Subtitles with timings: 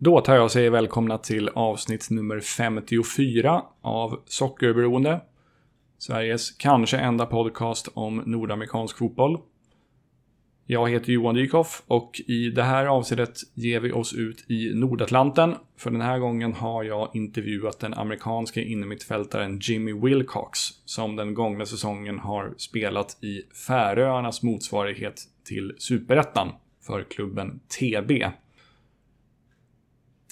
[0.00, 5.20] Då tar jag och säger välkomna till avsnitt nummer 54 av Sockerberoende.
[5.98, 9.38] Sveriges kanske enda podcast om nordamerikansk fotboll.
[10.66, 15.54] Jag heter Johan Dykhoff och i det här avsnittet ger vi oss ut i Nordatlanten.
[15.76, 21.66] För den här gången har jag intervjuat den amerikanske innermittfältaren Jimmy Wilcox som den gångna
[21.66, 26.48] säsongen har spelat i Färöarnas motsvarighet till Superettan
[26.86, 28.12] för klubben TB.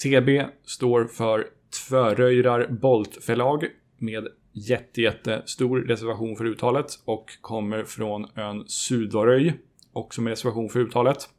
[0.03, 1.47] TB står för
[1.87, 3.65] Tvöröjrar Boltförlag
[3.97, 9.53] med jätte, jättestor reservation för uttalet och kommer från ön Sudaröj
[9.93, 11.29] också med reservation för uttalet.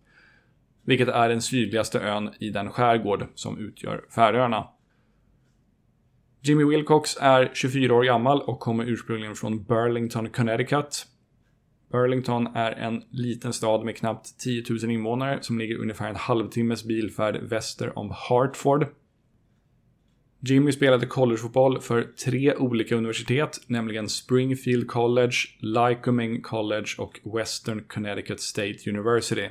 [0.84, 4.68] Vilket är den sydligaste ön i den skärgård som utgör Färöarna.
[6.40, 11.06] Jimmy Wilcox är 24 år gammal och kommer ursprungligen från Burlington, Connecticut.
[11.90, 16.84] Burlington är en liten stad med knappt 10 000 invånare som ligger ungefär en halvtimmes
[16.84, 18.86] bilfärd väster om Hartford.
[20.40, 28.40] Jimmy spelade collegefotboll för tre olika universitet, nämligen Springfield College, Lycoming College och Western Connecticut
[28.40, 29.48] State University.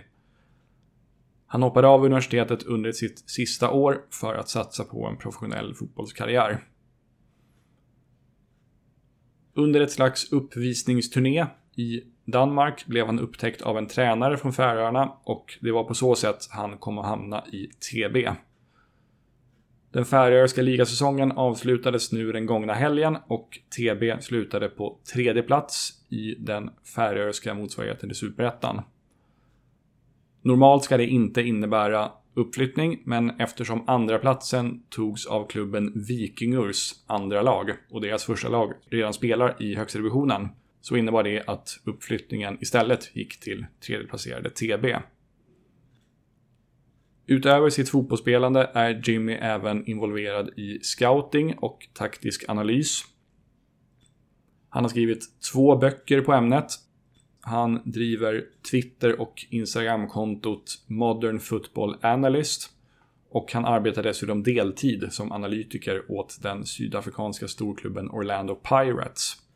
[1.47, 6.63] Han hoppade av universitetet under sitt sista år för att satsa på en professionell fotbollskarriär.
[9.53, 11.45] Under ett slags uppvisningsturné
[11.75, 16.15] i Danmark blev han upptäckt av en tränare från Färöarna och det var på så
[16.15, 18.29] sätt han kom att hamna i TB.
[19.91, 26.35] Den färöiska ligasäsongen avslutades nu den gångna helgen och TB slutade på tredje plats i
[26.35, 28.81] den färöiska motsvarigheten till Superettan.
[30.41, 37.41] Normalt ska det inte innebära uppflyttning, men eftersom andra platsen togs av klubben Vikingurs andra
[37.41, 40.49] lag och deras första lag redan spelar i högsta divisionen
[40.87, 44.85] så innebar det att uppflyttningen istället gick till tredjeplacerade TB.
[47.25, 53.01] Utöver sitt fotbollsspelande är Jimmy även involverad i scouting och taktisk analys.
[54.69, 56.71] Han har skrivit två böcker på ämnet.
[57.41, 62.69] Han driver Twitter och Instagramkontot Modern Football Analyst.
[63.29, 69.46] Och han arbetar dessutom deltid som analytiker åt den sydafrikanska storklubben Orlando Pirates.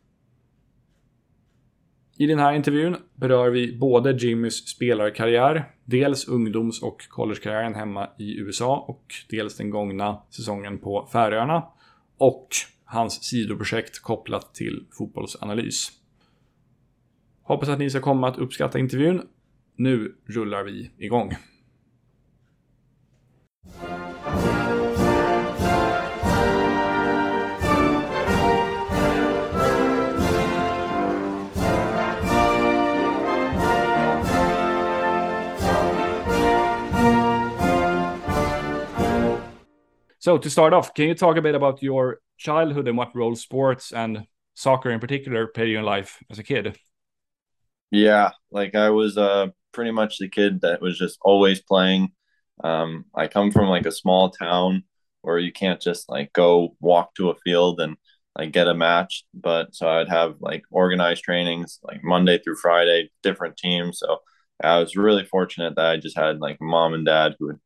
[2.21, 8.37] I den här intervjun berör vi både Jimmys spelarkarriär, dels ungdoms och collegekarriären hemma i
[8.39, 11.63] USA och dels den gångna säsongen på Färöarna
[12.17, 12.47] och
[12.85, 15.91] hans sidoprojekt kopplat till fotbollsanalys.
[17.43, 19.21] Hoppas att ni ska komma att uppskatta intervjun.
[19.75, 21.31] Nu rullar vi igång.
[40.21, 43.35] So to start off, can you talk a bit about your childhood and what role
[43.35, 46.77] sports and soccer in particular played in your life as a kid?
[47.91, 52.09] Yeah, like I was uh pretty much the kid that was just always playing.
[52.63, 54.83] Um, I come from like a small town
[55.21, 57.97] where you can't just like go walk to a field and
[58.37, 59.25] like get a match.
[59.33, 63.99] But so I'd have like organized trainings like Monday through Friday, different teams.
[63.99, 64.19] So
[64.63, 67.59] I was really fortunate that I just had like mom and dad who would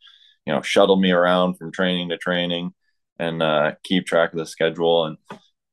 [0.46, 2.74] you know shuttle me around from training to training
[3.20, 5.06] and uh, keep track of the schedule.
[5.06, 5.18] And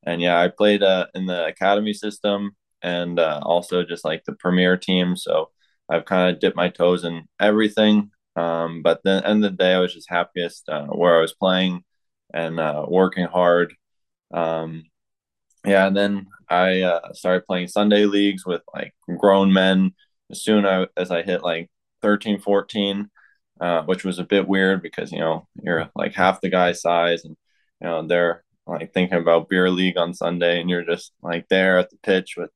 [0.05, 4.35] and yeah I played uh, in the academy system and uh, also just like the
[4.35, 5.17] premier team.
[5.17, 5.51] So
[5.89, 8.11] I've kind of dipped my toes in everything.
[8.37, 11.35] Um, but the end of the day I was just happiest uh, where I was
[11.35, 11.85] playing
[12.33, 13.75] and uh, working hard.
[14.33, 14.85] Um,
[15.67, 19.93] yeah and then I uh, started playing Sunday leagues with like grown men.
[20.31, 20.65] As soon
[20.97, 21.71] as I hit like
[22.03, 23.11] 13 14
[23.63, 27.25] uh, which was a bit weird because you know you're like half the guy's size,
[27.25, 27.37] and
[27.81, 31.79] you know they're like thinking about beer league on Sunday, and you're just like there
[31.79, 32.51] at the pitch with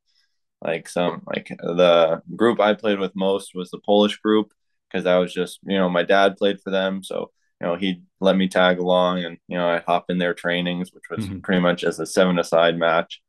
[0.61, 4.53] like some like the group I played with most was the Polish group
[4.91, 7.31] because I was just you know my dad played for them, so
[7.61, 10.93] you know he'd let me tag along, and you know I'd hop in their trainings,
[10.93, 11.39] which was mm-hmm.
[11.39, 13.23] pretty much as a seven aside match.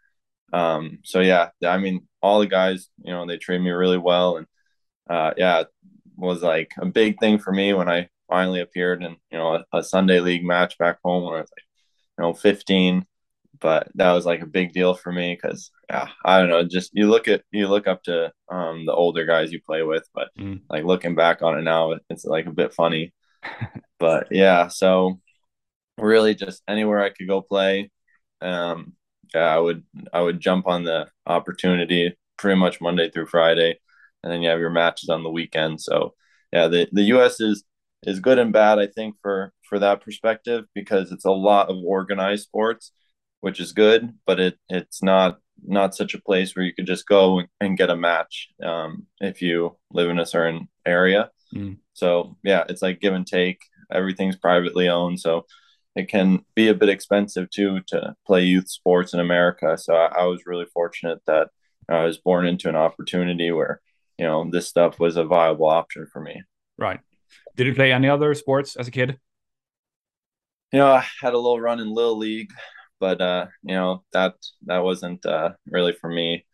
[0.51, 4.37] Um, so yeah, I mean all the guys, you know, they treat me really well,
[4.37, 4.47] and
[5.07, 5.65] uh, yeah,
[6.17, 9.77] was like a big thing for me when I finally appeared in you know a,
[9.77, 11.65] a, Sunday league match back home when I was like
[12.17, 13.05] you know 15.
[13.59, 16.91] But that was like a big deal for me because yeah, I don't know, just
[16.93, 20.29] you look at you look up to um, the older guys you play with, but
[20.37, 20.61] mm.
[20.69, 23.13] like looking back on it now, it's like a bit funny.
[23.99, 25.19] but yeah, so
[25.97, 27.89] really just anywhere I could go play,
[28.41, 28.93] um,
[29.33, 33.79] yeah, I would I would jump on the opportunity pretty much Monday through Friday
[34.23, 35.81] and then you have your matches on the weekend.
[35.81, 36.13] So
[36.51, 37.39] yeah, the the U.S.
[37.39, 37.63] is
[38.03, 41.77] is good and bad, I think, for for that perspective because it's a lot of
[41.83, 42.91] organized sports,
[43.41, 47.07] which is good, but it it's not not such a place where you could just
[47.07, 51.31] go and get a match um, if you live in a certain area.
[51.53, 51.77] Mm.
[51.93, 53.61] So yeah, it's like give and take.
[53.91, 55.45] Everything's privately owned, so
[55.95, 59.77] it can be a bit expensive too to play youth sports in America.
[59.77, 61.49] So I, I was really fortunate that
[61.89, 63.81] I was born into an opportunity where
[64.17, 66.41] you know this stuff was a viable option for me.
[66.77, 66.99] Right.
[67.55, 69.19] Did you play any other sports as a kid?
[70.71, 72.51] You know, I had a little run in little league,
[72.99, 74.35] but uh, you know that
[74.65, 76.45] that wasn't uh, really for me.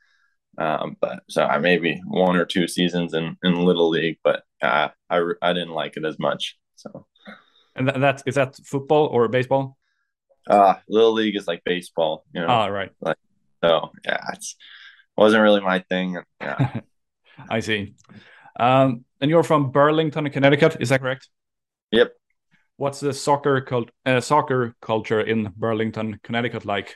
[0.57, 4.89] Um, but so I maybe one or two seasons in in little league, but uh,
[5.09, 6.57] I I didn't like it as much.
[6.75, 7.07] So,
[7.75, 9.77] and that, that is that football or baseball?
[10.47, 12.47] Uh little league is like baseball, you know.
[12.47, 12.91] Ah, right.
[12.99, 13.17] Like
[13.63, 14.55] so, yeah, it's
[15.15, 16.17] wasn't really my thing.
[16.41, 16.81] Yeah,
[17.49, 17.95] I see.
[18.59, 21.29] Um, and you're from Burlington, Connecticut, is that correct?
[21.91, 22.13] Yep.
[22.77, 26.95] What's the soccer cult uh, soccer culture in Burlington, Connecticut like?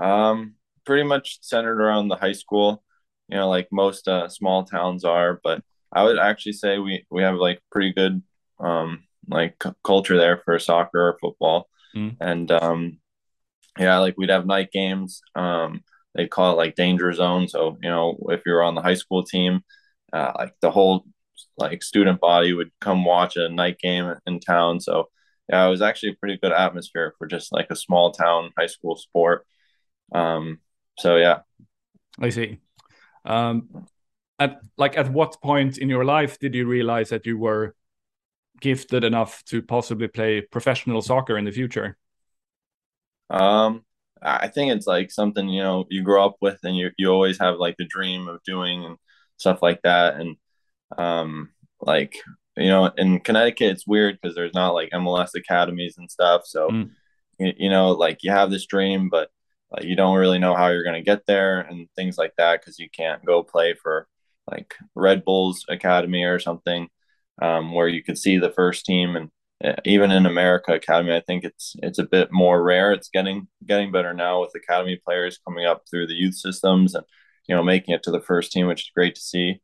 [0.00, 0.54] Um,
[0.86, 2.82] pretty much centered around the high school.
[3.28, 5.62] You know, like most uh, small towns are, but
[5.92, 8.22] I would actually say we we have like pretty good
[8.60, 12.16] um like c- culture there for soccer or football, mm.
[12.20, 12.98] and um
[13.78, 15.22] yeah, like we'd have night games.
[15.34, 15.82] Um,
[16.14, 17.48] they call it like danger zone.
[17.48, 19.62] So you know, if you're on the high school team,
[20.12, 21.04] uh, like the whole
[21.58, 24.80] like student body would come watch a night game in town.
[24.80, 25.08] So
[25.48, 28.66] yeah, it was actually a pretty good atmosphere for just like a small town high
[28.66, 29.46] school sport.
[30.14, 30.60] Um,
[30.98, 31.40] so yeah,
[32.20, 32.58] I see.
[33.24, 33.86] Um,
[34.38, 37.74] at like at what point in your life did you realize that you were
[38.60, 41.96] gifted enough to possibly play professional soccer in the future?
[43.30, 43.84] Um,
[44.24, 47.38] I think it's like something you know you grow up with, and you you always
[47.38, 48.96] have like the dream of doing and
[49.36, 50.14] stuff like that.
[50.16, 50.36] And
[50.96, 51.50] um,
[51.80, 52.16] like
[52.56, 56.42] you know, in Connecticut, it's weird because there's not like MLS academies and stuff.
[56.46, 56.90] So mm.
[57.38, 59.30] you, you know, like you have this dream, but
[59.70, 62.60] like, you don't really know how you're going to get there and things like that
[62.60, 64.06] because you can't go play for
[64.50, 66.88] like Red Bulls Academy or something
[67.42, 69.30] um, where you could see the first team and
[69.84, 72.92] even in America Academy, I think it's it's a bit more rare.
[72.92, 77.04] It's getting getting better now with academy players coming up through the youth systems and
[77.48, 79.60] you know making it to the first team, which is great to see.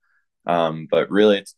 [0.47, 1.55] Um, but really, it's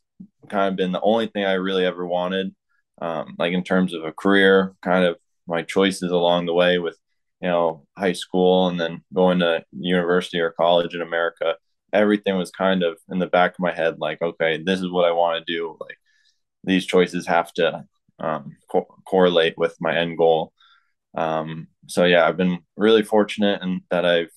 [0.48, 2.54] kind of been the only thing I really ever wanted,
[3.00, 6.98] um, like in terms of a career, kind of my choices along the way with
[7.40, 11.56] you know high school and then going to university or college in America.
[11.92, 15.04] Everything was kind of in the back of my head, like, okay, this is what
[15.04, 15.76] I want to do.
[15.80, 15.98] Like
[16.64, 17.84] these choices have to
[18.18, 20.52] um, co- correlate with my end goal.
[21.14, 24.30] Um, so yeah, I've been really fortunate and that I've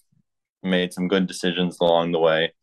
[0.64, 2.54] made some good decisions along the way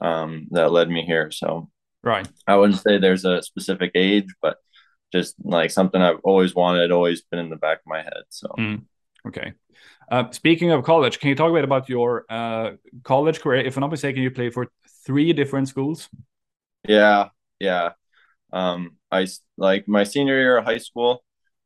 [0.00, 1.30] um, that led me here.
[1.30, 1.70] So
[2.02, 4.58] right, I wouldn't say there's a specific age, but
[5.12, 8.22] just like something I've always wanted, always been in the back of my head.
[8.28, 8.82] So mm.
[9.26, 9.54] okay.
[10.08, 12.72] Uh, speaking of college, can you talk a bit about your uh,
[13.02, 13.64] college career?
[13.66, 14.68] If I'm not mistaken, you played for
[15.04, 16.08] three different schools.
[16.86, 17.92] Yeah, yeah.
[18.52, 19.26] Um, I
[19.56, 21.24] like my senior year of high school.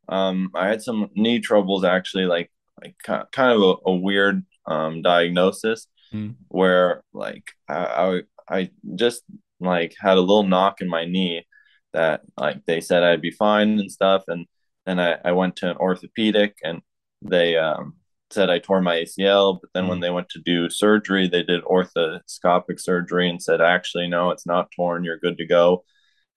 [0.09, 2.51] Um, I had some knee troubles actually, like
[2.83, 6.35] like kind of a, a weird um, diagnosis mm.
[6.49, 9.23] where like I, I I just
[9.61, 11.47] like had a little knock in my knee
[11.93, 14.47] that like they said I'd be fine and stuff, and
[14.87, 16.81] then I, I went to an orthopedic and
[17.23, 17.95] they um,
[18.31, 21.63] said I tore my ACL, but then when they went to do surgery, they did
[21.65, 25.85] orthoscopic surgery and said actually no, it's not torn, you're good to go.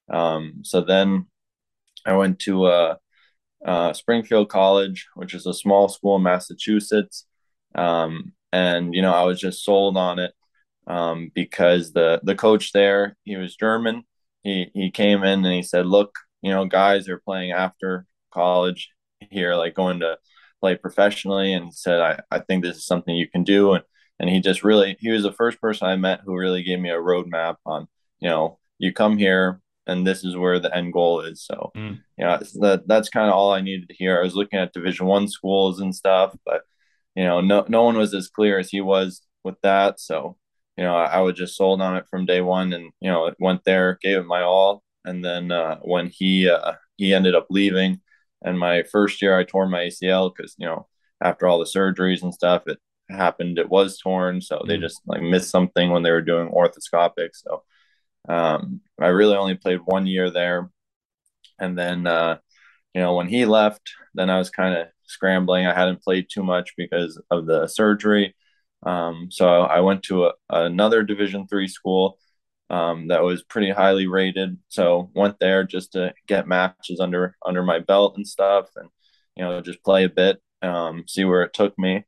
[0.10, 1.28] Um, so then
[2.06, 2.96] I went to uh,
[3.66, 7.26] uh, Springfield College, which is a small school in Massachusetts.
[7.76, 10.34] Um, and, you know, I was just sold on it
[10.86, 14.04] um, because the, the coach there, he was German.
[14.44, 18.90] He, he came in and he said, look, you know, guys are playing after college
[19.20, 20.18] here, like going to
[20.60, 21.54] play professionally.
[21.54, 23.74] And he said, I, I think this is something you can do.
[23.74, 23.84] And,
[24.20, 26.90] and he just really, he was the first person I met who really gave me
[26.90, 27.88] a roadmap on,
[28.20, 31.44] you know, you come here, and this is where the end goal is.
[31.44, 32.00] So, mm.
[32.18, 34.18] you know, that that's kind of all I needed to hear.
[34.18, 36.62] I was looking at Division One schools and stuff, but
[37.16, 40.00] you know, no no one was as clear as he was with that.
[40.00, 40.38] So,
[40.78, 43.28] you know, I, I was just sold on it from day one, and you know,
[43.28, 47.36] it went there, gave it my all, and then uh, when he uh, he ended
[47.36, 48.02] up leaving,
[48.44, 50.88] and my first year I tore my ACL because you know
[51.22, 53.60] after all the surgeries and stuff, it happened.
[53.60, 54.68] It was torn, so mm.
[54.68, 57.30] they just like missed something when they were doing orthoscopic.
[57.34, 57.64] So
[58.30, 60.70] um, I really only played one year there,
[61.60, 62.38] and then uh,
[62.94, 65.66] you know when he left, then I was kind of scrambling.
[65.68, 68.36] I hadn't played too much because of the surgery,
[68.86, 72.18] um, so I went to a, another Division three school
[72.70, 74.58] um, that was pretty highly rated.
[74.70, 78.90] So went there just to get matches under under my belt and stuff, and
[79.36, 82.06] you know just play a bit, um, see where it took me.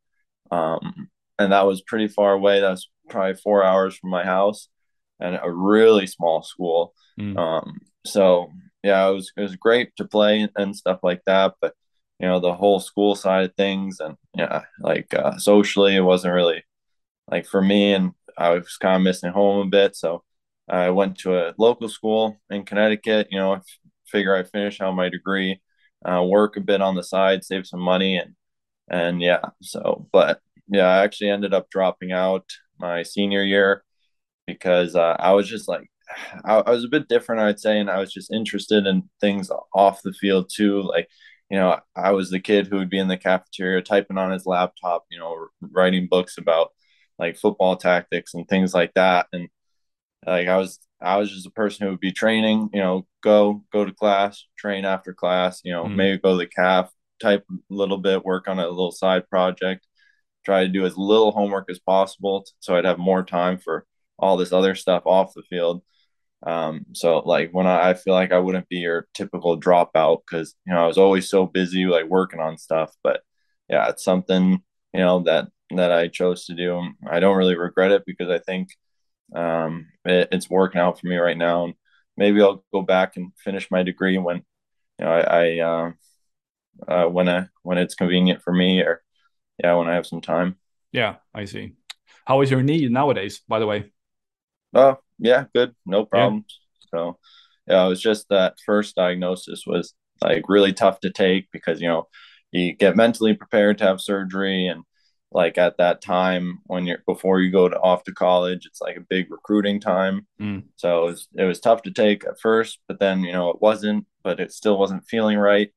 [0.51, 2.61] Um, and that was pretty far away.
[2.61, 4.69] That was probably four hours from my house,
[5.19, 6.93] and a really small school.
[7.19, 7.37] Mm.
[7.37, 8.49] Um, so
[8.83, 11.73] yeah, it was it was great to play and stuff like that, but
[12.19, 16.33] you know the whole school side of things and yeah, like uh, socially, it wasn't
[16.33, 16.63] really
[17.29, 19.95] like for me, and I was kind of missing home a bit.
[19.95, 20.23] So
[20.69, 23.27] I went to a local school in Connecticut.
[23.31, 23.61] You know,
[24.07, 25.61] figure I finish out my degree,
[26.05, 28.35] uh, work a bit on the side, save some money, and
[28.89, 29.41] and yeah.
[29.61, 32.45] So, but yeah, I actually ended up dropping out
[32.79, 33.84] my senior year
[34.47, 35.89] because uh, I was just like,
[36.45, 39.49] I, I, was a bit different, I'd say, and I was just interested in things
[39.73, 40.81] off the field too.
[40.83, 41.07] Like,
[41.49, 44.45] you know, I was the kid who would be in the cafeteria typing on his
[44.45, 46.71] laptop, you know, writing books about
[47.19, 49.27] like football tactics and things like that.
[49.31, 49.49] And
[50.25, 53.63] like I was, I was just a person who would be training, you know, go
[53.71, 55.95] go to class, train after class, you know, mm-hmm.
[55.95, 56.89] maybe go to the calf,
[57.21, 59.85] type a little bit, work on a little side project,
[60.45, 63.85] try to do as little homework as possible so I'd have more time for
[64.17, 65.83] all this other stuff off the field.
[66.43, 70.55] Um, so like when I, I feel like I wouldn't be your typical dropout because
[70.65, 72.93] you know I was always so busy like working on stuff.
[73.03, 73.21] But
[73.69, 74.61] yeah, it's something
[74.93, 76.89] you know that that I chose to do.
[77.09, 78.69] I don't really regret it because I think
[79.35, 81.65] um, it, it's working out for me right now.
[81.65, 81.73] And
[82.15, 84.37] maybe I'll go back and finish my degree when
[84.99, 85.91] you know I, I uh,
[86.87, 89.01] uh, when I when it's convenient for me or
[89.63, 90.57] yeah when I have some time.
[90.91, 91.73] Yeah, I see.
[92.25, 93.41] How is your knee nowadays?
[93.47, 93.91] By the way.
[94.75, 96.59] Oh yeah, good, no problems.
[96.81, 96.87] Yeah.
[96.91, 97.19] So
[97.67, 101.87] yeah, it was just that first diagnosis was like really tough to take because you
[101.87, 102.07] know
[102.51, 104.83] you get mentally prepared to have surgery and
[105.31, 108.95] like at that time when you're before you go to off to college it's like
[108.95, 110.63] a big recruiting time mm.
[110.77, 113.61] so it was, it was tough to take at first but then you know it
[113.61, 115.71] wasn't but it still wasn't feeling right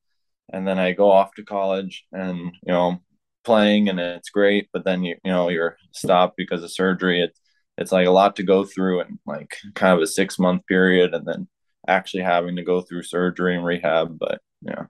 [0.52, 3.00] and then I go off to college and you know
[3.45, 7.23] playing and it's great, but then you you know you're stopped because of surgery.
[7.23, 7.40] It's
[7.79, 11.15] it's like a lot to go through and like kind of a six month period,
[11.15, 11.49] and then
[11.87, 14.19] actually having to go through surgery and rehab.
[14.19, 14.87] But yeah.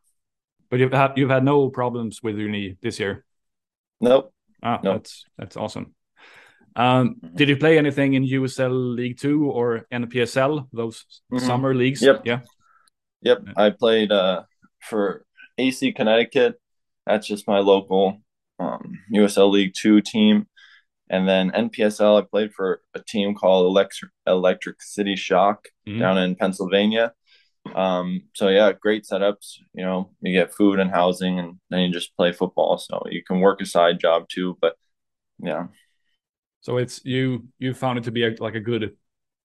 [0.70, 3.24] But you've had you've had no problems with your knee this year.
[4.00, 4.32] Nope.
[4.62, 4.96] Ah, nope.
[4.96, 5.94] that's that's awesome.
[6.76, 7.36] Um, mm-hmm.
[7.36, 11.44] did you play anything in USL League Two or NPSL, those mm-hmm.
[11.44, 12.02] summer leagues?
[12.02, 12.22] Yep.
[12.24, 12.40] Yeah.
[13.22, 13.38] Yep.
[13.56, 14.44] I played uh,
[14.80, 15.24] for
[15.58, 16.60] AC Connecticut.
[17.06, 18.18] That's just my local
[18.58, 20.46] um, USL League Two team.
[21.10, 25.98] And then NPSL, I played for a team called Electric, Electric City Shock mm-hmm.
[25.98, 27.12] down in Pennsylvania.
[27.74, 29.56] Um, so yeah, great setups.
[29.74, 32.78] You know, you get food and housing, and then you just play football.
[32.78, 34.56] So you can work a side job too.
[34.60, 34.74] But
[35.38, 35.66] yeah.
[36.60, 37.48] So it's you.
[37.58, 38.96] You found it to be a, like a good,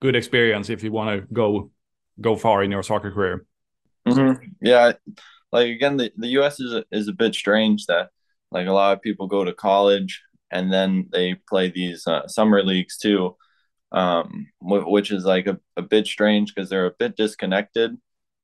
[0.02, 1.72] good experience if you want to go,
[2.20, 3.46] go far in your soccer career.
[4.08, 4.44] Mm-hmm.
[4.62, 4.94] Yeah,
[5.54, 8.10] like again, the, the US is a, is a bit strange that
[8.52, 10.22] like a lot of people go to college
[10.54, 13.36] and then they play these uh, summer leagues too,
[13.92, 17.98] um, w- which is like a, a bit strange because they're a bit disconnected,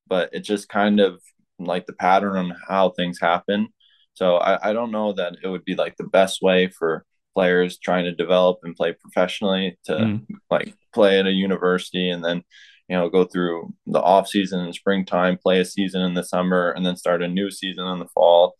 [0.07, 1.21] but it's just kind of
[1.59, 3.69] like the pattern on how things happen.
[4.13, 7.77] So I, I don't know that it would be like the best way for players
[7.77, 10.25] trying to develop and play professionally to mm.
[10.49, 12.43] like play at a university and then
[12.89, 16.71] you know go through the off season and springtime play a season in the summer
[16.71, 18.55] and then start a new season in the fall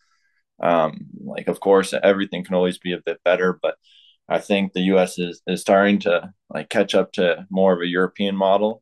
[0.62, 3.76] um, like of course everything can always be a bit better but
[4.28, 7.88] i think the us is, is starting to like catch up to more of a
[7.88, 8.82] european model.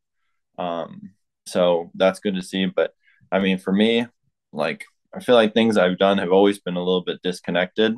[0.58, 1.12] Um,
[1.46, 2.94] so that's good to see but
[3.32, 4.06] i mean for me
[4.52, 7.96] like i feel like things i've done have always been a little bit disconnected.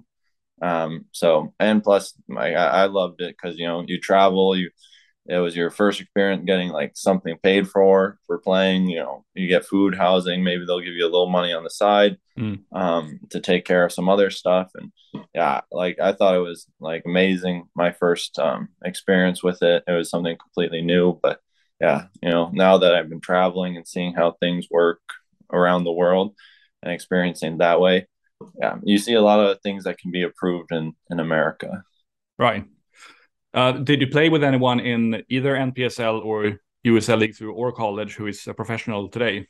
[0.62, 4.72] Um, so and plus I, I loved it because you know you travel you
[5.30, 9.48] it was your first experience getting like something paid for for playing you know you
[9.48, 12.60] get food housing maybe they'll give you a little money on the side mm.
[12.72, 14.72] um, to take care of some other stuff.
[14.76, 14.92] And
[15.34, 19.84] yeah like i thought it was like amazing my first um, experience with it.
[19.88, 21.40] It was something completely new but
[21.80, 25.00] yeah you know now that i've been traveling and seeing how things work
[25.52, 26.36] around the world
[26.84, 28.08] and experiencing that way
[28.62, 31.84] yeah you see a lot of things that can be approved in in america.
[32.38, 32.66] Right
[33.54, 38.16] uh, did you play with anyone in either NPSL or USL League Two or college
[38.16, 39.48] who is a professional today?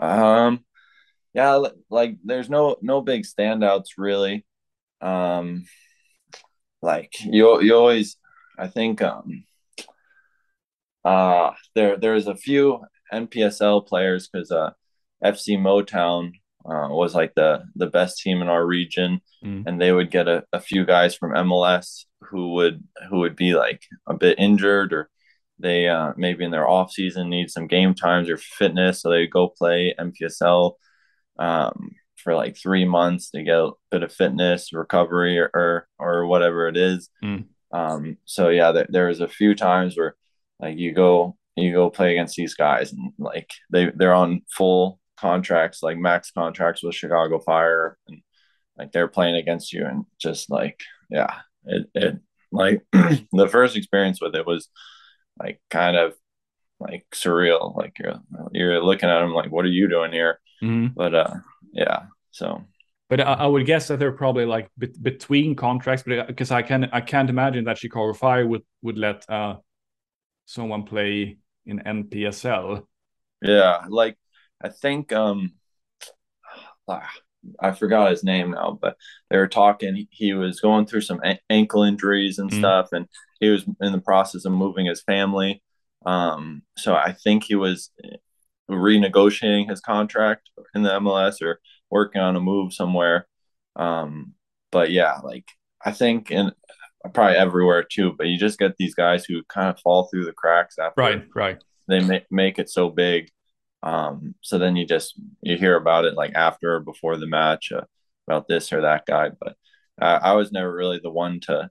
[0.00, 0.64] Um,
[1.34, 1.60] yeah,
[1.90, 4.44] like there's no no big standouts really.
[5.00, 5.64] Um,
[6.82, 8.16] like you you always,
[8.58, 9.44] I think um,
[11.04, 12.80] uh there there's a few
[13.12, 14.70] NPSL players because uh
[15.24, 16.32] FC Motown
[16.68, 19.64] uh, was like the the best team in our region, mm.
[19.66, 23.54] and they would get a, a few guys from MLS who would who would be
[23.54, 25.08] like a bit injured or
[25.58, 29.26] they uh, maybe in their off season need some game times or fitness, so they
[29.26, 30.72] go play NPSL
[31.38, 36.26] um, for like three months to get a bit of fitness recovery or or, or
[36.26, 37.08] whatever it is.
[37.24, 37.46] Mm.
[37.72, 40.14] Um, so yeah, there, was a few times where
[40.60, 45.00] like you go you go play against these guys and like they they're on full
[45.16, 48.22] contracts like max contracts with Chicago Fire and
[48.78, 50.80] like they're playing against you and just like
[51.10, 52.18] yeah it, it
[52.52, 54.68] like the first experience with it was
[55.38, 56.14] like kind of
[56.78, 58.20] like surreal like you're
[58.52, 60.40] you're looking at them like what are you doing here?
[60.62, 60.94] Mm-hmm.
[60.94, 61.34] but uh
[61.72, 62.64] yeah so.
[63.08, 66.56] But I, I, would guess that they're probably like be- between contracts but because uh,
[66.56, 69.54] i can i can't imagine that chicago fire would would let uh
[70.44, 72.84] someone play in npsl
[73.42, 74.16] yeah like
[74.62, 75.52] i think um
[77.60, 78.96] I forgot his name now, but
[79.30, 80.06] they were talking.
[80.10, 82.60] He was going through some ankle injuries and mm-hmm.
[82.60, 83.06] stuff, and
[83.40, 85.62] he was in the process of moving his family.
[86.04, 87.90] Um, so I think he was
[88.70, 91.60] renegotiating his contract in the MLS or
[91.90, 93.26] working on a move somewhere.
[93.76, 94.34] Um,
[94.72, 95.46] but yeah, like
[95.84, 96.52] I think in
[97.14, 98.14] probably everywhere too.
[98.16, 101.24] But you just get these guys who kind of fall through the cracks after right,
[101.34, 101.62] right.
[101.88, 103.30] They make make it so big
[103.86, 107.70] um, so then you just you hear about it like after or before the match
[107.70, 107.82] uh,
[108.26, 109.30] about this or that guy.
[109.30, 109.56] But
[110.00, 111.70] I, I was never really the one to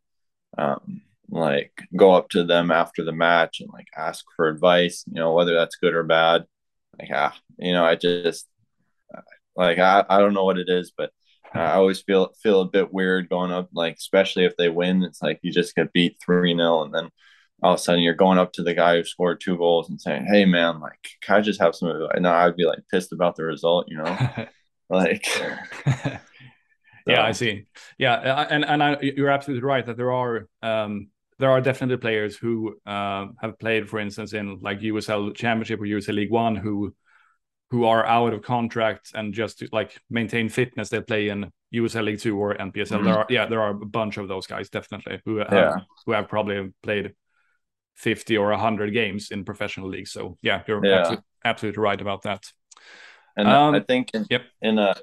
[0.57, 5.03] um, like go up to them after the match and like ask for advice.
[5.07, 6.45] You know whether that's good or bad.
[6.97, 8.47] Like ah, you know I just
[9.57, 11.11] like I, I don't know what it is, but
[11.53, 15.03] I always feel feel a bit weird going up like especially if they win.
[15.03, 17.09] It's like you just get beat three 0 and then
[17.63, 19.99] all of a sudden you're going up to the guy who scored two goals and
[19.99, 23.13] saying, "Hey, man, like, can I just have some?" And now I'd be like pissed
[23.13, 24.17] about the result, you know,
[24.89, 25.25] like.
[27.07, 27.65] yeah, I see.
[27.97, 31.09] Yeah, and and I, you're absolutely right that there are um,
[31.39, 35.85] there are definitely players who uh, have played, for instance, in like USL Championship or
[35.85, 36.93] USL League One who
[37.71, 42.05] who are out of contract and just to like maintain fitness, they play in USL
[42.05, 42.97] League Two or NPSL.
[42.97, 43.03] Mm-hmm.
[43.05, 45.75] There are yeah, there are a bunch of those guys definitely who have, yeah.
[46.05, 47.13] who have probably played
[47.95, 50.11] 50 or 100 games in professional leagues.
[50.11, 50.99] So yeah, you're yeah.
[50.99, 52.43] Absolutely, absolutely, right about that.
[53.37, 54.43] And um, I think in, yep.
[54.61, 54.95] in uh,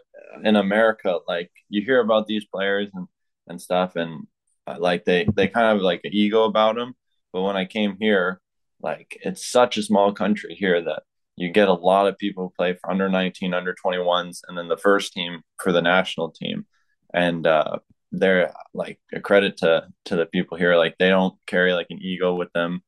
[0.42, 3.06] in America, like you hear about these players and,
[3.46, 4.26] and stuff, and
[4.66, 6.94] uh, like they they kind of like an ego about them.
[7.32, 8.40] But when I came here,
[8.80, 11.02] like it's such a small country here that
[11.36, 14.68] you get a lot of people who play for under 19, under 21s, and then
[14.68, 16.66] the first team for the national team.
[17.14, 17.78] And uh,
[18.12, 20.76] they're like a credit to to the people here.
[20.76, 22.82] Like they don't carry like an ego with them,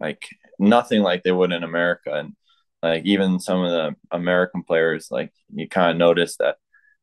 [0.00, 0.28] like
[0.58, 2.12] nothing like they would in America.
[2.14, 2.34] And
[2.82, 6.56] like even some of the American players, like you kind of notice that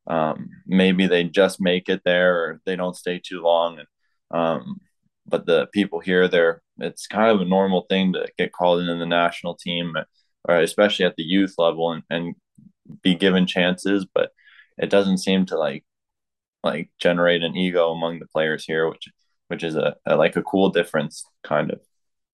[0.07, 3.79] um, maybe they just make it there or they don't stay too long.
[3.79, 3.87] And
[4.31, 4.81] um,
[5.27, 8.95] but the people here, they're it's kind of a normal thing to get called into
[8.95, 9.95] the national team,
[10.47, 12.35] or especially at the youth level, and, and
[13.01, 14.05] be given chances.
[14.13, 14.31] But
[14.77, 15.85] it doesn't seem to like
[16.65, 19.07] like generate an ego among the players here, which
[19.47, 21.79] which is a, a like a cool difference, kind of.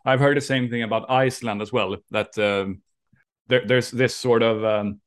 [0.06, 1.98] I've heard the same thing about Iceland as well.
[2.10, 2.82] That um,
[3.48, 5.02] there, there's this sort of um,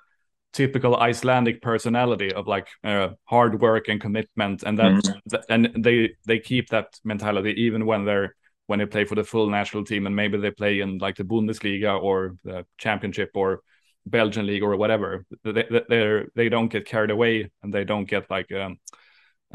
[0.53, 5.37] typical Icelandic personality of like uh, hard work and commitment, and that mm-hmm.
[5.49, 9.49] and they they keep that mentality even when they're when they play for the full
[9.49, 13.61] national team, and maybe they play in like the Bundesliga or the Championship or
[14.07, 15.25] Belgian league or whatever.
[15.43, 18.79] They they they don't get carried away, and they don't get like um,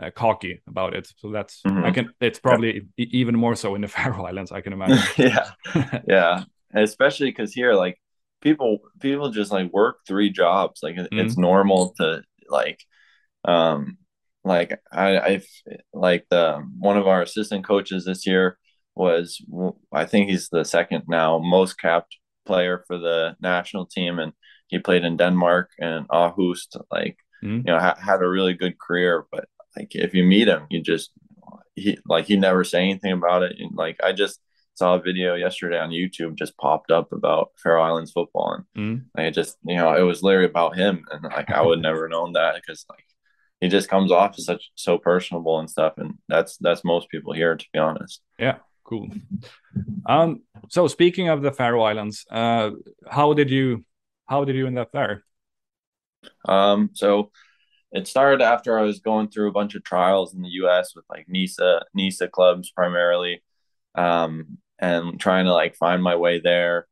[0.02, 1.12] uh, cocky about it.
[1.18, 1.86] So that's mm-hmm.
[1.86, 2.10] I can.
[2.22, 3.06] It's probably yeah.
[3.12, 4.52] even more so in the Faroe Islands.
[4.52, 5.00] I can imagine.
[5.18, 5.52] yeah,
[6.08, 8.00] yeah, especially because here, like
[8.42, 10.82] people, people just like work three jobs.
[10.84, 11.20] Like mm-hmm.
[11.20, 12.80] it's normal to like,
[13.46, 13.98] um,
[14.44, 15.42] like I, I
[15.94, 18.58] like the one of our assistant coaches this year
[18.96, 19.42] was
[19.94, 24.34] I think he's the second now most capped player for the national team, and
[24.68, 26.68] he played in Denmark and Aarhus.
[26.92, 27.58] Like mm-hmm.
[27.58, 29.46] you know, ha- had a really good career, but
[29.78, 31.12] like if you meet him, you just
[31.76, 33.56] he like he never say anything about it.
[33.60, 34.40] And like I just
[34.74, 39.06] saw a video yesterday on YouTube just popped up about Faroe Islands football, and mm.
[39.16, 42.08] like it just you know it was literally about him, and like I would never
[42.08, 43.06] known that because like
[43.60, 47.34] he just comes off as such so personable and stuff, and that's that's most people
[47.34, 48.22] here to be honest.
[48.38, 49.10] Yeah, cool.
[50.06, 52.72] Um, so speaking of the Faroe Islands, uh,
[53.08, 53.86] how did you
[54.28, 55.24] how did you end up there?
[56.46, 57.32] Um, so
[57.92, 60.96] it started after I was going through a bunch of trials in the U.S.
[60.96, 63.42] with like NISA NISA clubs primarily,
[63.96, 66.88] um, and trying to like find my way there.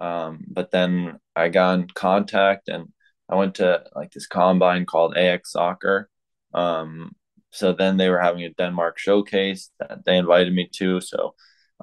[0.00, 2.92] Um, but then I got in contact and
[3.28, 6.08] I went to like this combine called AX Soccer.
[6.54, 7.12] Um,
[7.50, 11.00] so then they were having a Denmark showcase that they invited me to.
[11.00, 11.34] So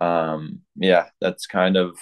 [0.02, 1.98] um, yeah, that's kind of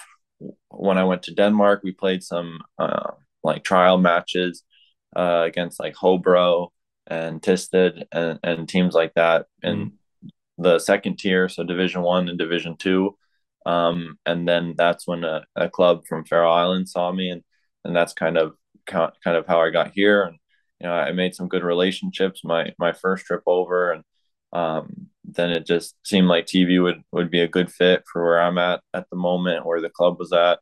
[0.70, 3.12] when I went to Denmark, we played some uh,
[3.44, 4.64] like trial matches
[5.16, 6.70] uh, against like Hobro
[7.08, 10.28] and Thisted and, and teams like that in mm-hmm.
[10.64, 13.18] the second tier, so Division One and Division Two.
[13.66, 17.44] Um, and then that's when a, a, club from Faroe Islands saw me, and
[17.86, 20.24] and that's kind of kind of how I got here.
[20.24, 20.38] And
[20.80, 24.04] you know, I made some good relationships my my first trip over, and
[24.52, 28.42] um, then it just seemed like TB would would be a good fit for where
[28.42, 30.60] I'm at at the moment, where the club was at,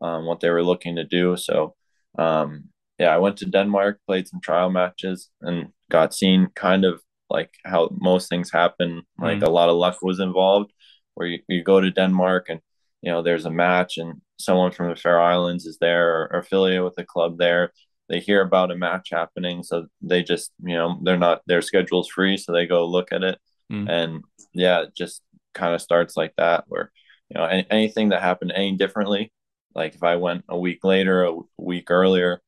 [0.00, 1.36] um, what they were looking to do.
[1.36, 1.74] So
[2.18, 7.00] um, yeah, I went to Denmark, played some trial matches, and got seen kind of
[7.30, 9.02] like how most things happen.
[9.18, 9.46] Like mm.
[9.46, 10.72] a lot of luck was involved,
[11.14, 12.60] where you, you go to Denmark and
[13.02, 16.38] you know there's a match and someone from the Faroe Islands is there or, or
[16.40, 17.72] affiliated with the club there.
[18.08, 22.08] They hear about a match happening, so they just you know they're not their schedule's
[22.08, 23.38] free, so they go look at it,
[23.72, 23.88] mm.
[23.88, 25.22] and yeah, it just
[25.54, 26.92] kind of starts like that where
[27.28, 29.32] you know any, anything that happened any differently
[29.74, 32.40] like if I went a week later, a week earlier,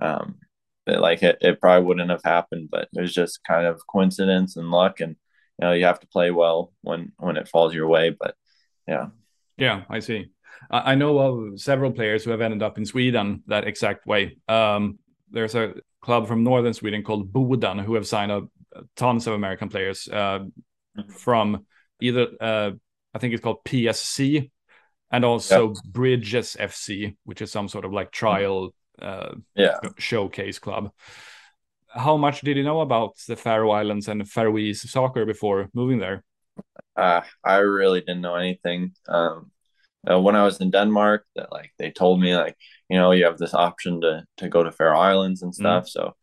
[0.00, 0.36] um,
[0.86, 2.68] like it, it probably wouldn't have happened.
[2.70, 5.16] But it was just kind of coincidence and luck, and
[5.58, 8.10] you know you have to play well when when it falls your way.
[8.10, 8.34] But
[8.86, 9.08] yeah,
[9.56, 10.30] yeah, I see.
[10.70, 14.38] I, I know of several players who have ended up in Sweden that exact way.
[14.48, 14.98] Um,
[15.30, 18.44] there's a club from northern Sweden called Boden who have signed up
[18.96, 21.10] tons of American players uh, mm-hmm.
[21.12, 21.66] from
[22.00, 22.70] either uh,
[23.14, 24.50] I think it's called PSC
[25.10, 25.84] and also yep.
[25.84, 29.78] Bridges FC, which is some sort of like trial uh, yeah.
[29.98, 30.92] showcase club.
[31.88, 36.22] How much did you know about the Faroe Islands and Faroese soccer before moving there?
[36.96, 38.92] Uh, I really didn't know anything.
[39.08, 39.50] Um,
[40.08, 42.56] uh, when I was in Denmark, that like they told me like
[42.88, 45.62] you know you have this option to to go to Faroe Islands and mm-hmm.
[45.62, 45.84] stuff.
[45.84, 45.88] Mm.
[45.88, 46.16] So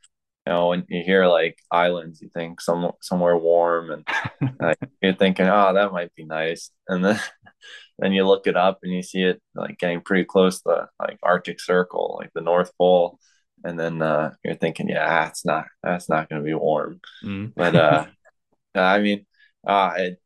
[0.47, 4.07] you know when you hear like islands, you think some somewhere warm, and
[4.61, 7.19] like, you're thinking, oh, that might be nice, and then
[7.99, 10.87] then you look it up and you see it like getting pretty close to the
[11.05, 13.19] like Arctic Circle, like the North Pole,
[13.65, 17.01] and then uh, you're thinking, yeah, that's not that's not going to be warm.
[17.25, 17.51] Mm.
[17.53, 18.05] But uh,
[18.75, 19.25] I mean,
[19.67, 20.21] uh, it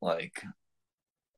[0.00, 0.42] like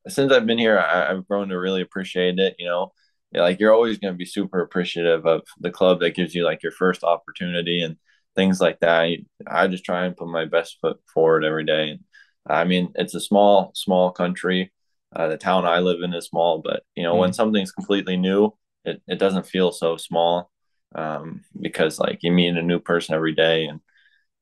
[0.07, 2.55] since I've been here, I, have grown to really appreciate it.
[2.61, 2.93] You know,
[3.35, 6.63] like you're always going to be super appreciative of the club that gives you like
[6.63, 7.97] your first opportunity and
[8.37, 9.17] things like that.
[9.47, 11.91] I just try and put my best foot forward every day.
[11.91, 12.01] And
[12.47, 14.73] I mean, it's a small, small country.
[15.15, 18.17] Uh, the town I live in is small, but you know, mm when something's completely
[18.17, 18.53] new,
[18.85, 20.51] it, it doesn't feel so small
[20.95, 23.81] um, because like you meet a new person every day and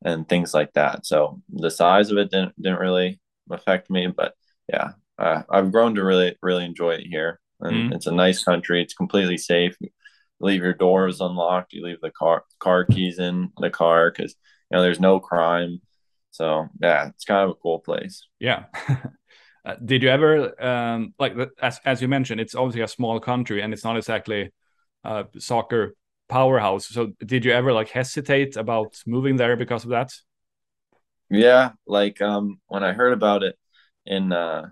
[0.04, 1.06] and things like that.
[1.06, 4.34] So the size of it didn't didn't really affect me, but
[4.68, 8.44] yeah, uh, I've grown to really really enjoy it here, and mm it's a nice
[8.44, 8.82] country.
[8.82, 9.76] It's completely safe.
[9.80, 9.90] You
[10.40, 11.72] leave your doors unlocked.
[11.72, 14.34] You leave the car car keys in the car because
[14.70, 15.80] you know there's no crime.
[16.30, 18.26] So yeah, it's kind of a cool place.
[18.38, 18.64] Yeah.
[19.64, 23.62] Uh, did you ever um, like as as you mentioned, it's obviously a small country
[23.62, 24.50] and it's not exactly
[25.04, 25.94] a soccer
[26.28, 26.88] powerhouse.
[26.88, 30.10] So did you ever like hesitate about moving there because of that?
[31.30, 33.56] Yeah, like um, when I heard about it
[34.06, 34.70] in uh,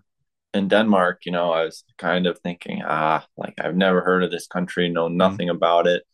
[0.52, 4.30] in Denmark, you know, I was kind of thinking, ah, like I've never heard of
[4.30, 5.16] this country, know mm-hmm.
[5.16, 5.54] nothing mm.
[5.54, 6.04] about it,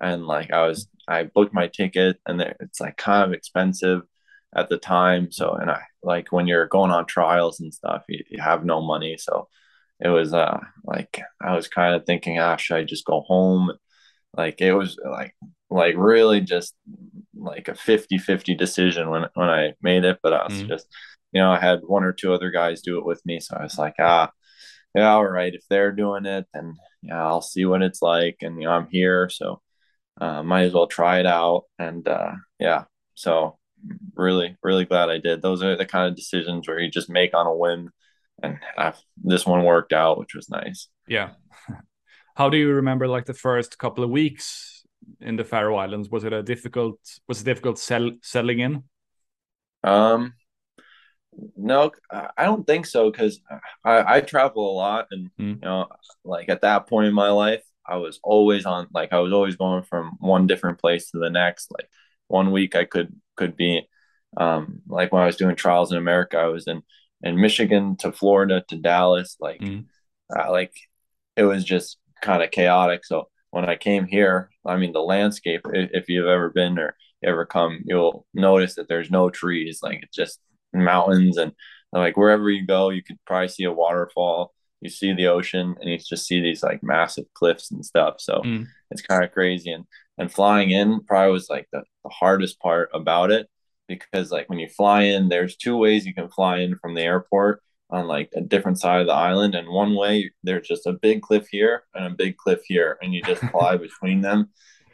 [0.00, 4.02] and like I was, I booked my ticket, and it's like kind of expensive
[4.54, 5.30] at the time.
[5.30, 8.80] So, and I like when you're going on trials and stuff, you, you have no
[8.82, 9.16] money.
[9.18, 9.48] So
[10.00, 13.72] it was uh like I was kind of thinking, ah, should I just go home?
[14.36, 15.34] Like it was like
[15.70, 16.74] like really just
[17.34, 20.18] like a 50-50 decision when when I made it.
[20.22, 20.68] But I was mm-hmm.
[20.68, 20.86] just,
[21.32, 23.40] you know, I had one or two other guys do it with me.
[23.40, 24.30] So I was like, ah,
[24.94, 25.54] yeah, all right.
[25.54, 28.38] If they're doing it, then yeah, I'll see what it's like.
[28.40, 29.60] And you know, I'm here, so
[30.20, 31.64] uh, might as well try it out.
[31.78, 32.84] And uh, yeah,
[33.14, 33.58] so
[34.14, 35.42] really, really glad I did.
[35.42, 37.90] Those are the kind of decisions where you just make on a whim,
[38.42, 40.88] and I've, this one worked out, which was nice.
[41.06, 41.30] Yeah.
[42.36, 44.84] How do you remember like the first couple of weeks
[45.20, 46.10] in the Faroe Islands?
[46.10, 46.98] Was it a difficult?
[47.28, 48.84] Was it difficult sell, settling in?
[49.84, 50.34] Um,
[51.56, 53.40] no, I don't think so because
[53.84, 55.54] I, I travel a lot, and mm.
[55.56, 55.88] you know,
[56.24, 59.56] like at that point in my life, I was always on like I was always
[59.56, 61.70] going from one different place to the next.
[61.70, 61.88] Like
[62.28, 63.88] one week I could could be
[64.36, 66.82] um, like when I was doing trials in America, I was in
[67.22, 69.36] in Michigan to Florida to Dallas.
[69.40, 69.84] Like mm.
[70.34, 70.72] uh, like
[71.36, 73.04] it was just kind of chaotic.
[73.04, 75.62] So when I came here, I mean the landscape.
[75.72, 79.80] If, if you've ever been or ever come, you'll notice that there's no trees.
[79.82, 80.40] Like it's just
[80.72, 81.52] mountains and
[81.92, 84.52] like wherever you go, you could probably see a waterfall.
[84.80, 88.16] You see the ocean, and you just see these like massive cliffs and stuff.
[88.18, 88.66] So mm.
[88.90, 89.70] it's kind of crazy.
[89.70, 89.84] And
[90.18, 93.48] and flying in probably was like the, the hardest part about it
[93.88, 97.02] because like when you fly in there's two ways you can fly in from the
[97.02, 100.92] airport on like a different side of the island, and one way there's just a
[100.92, 104.50] big cliff here and a big cliff here, and you just fly between them.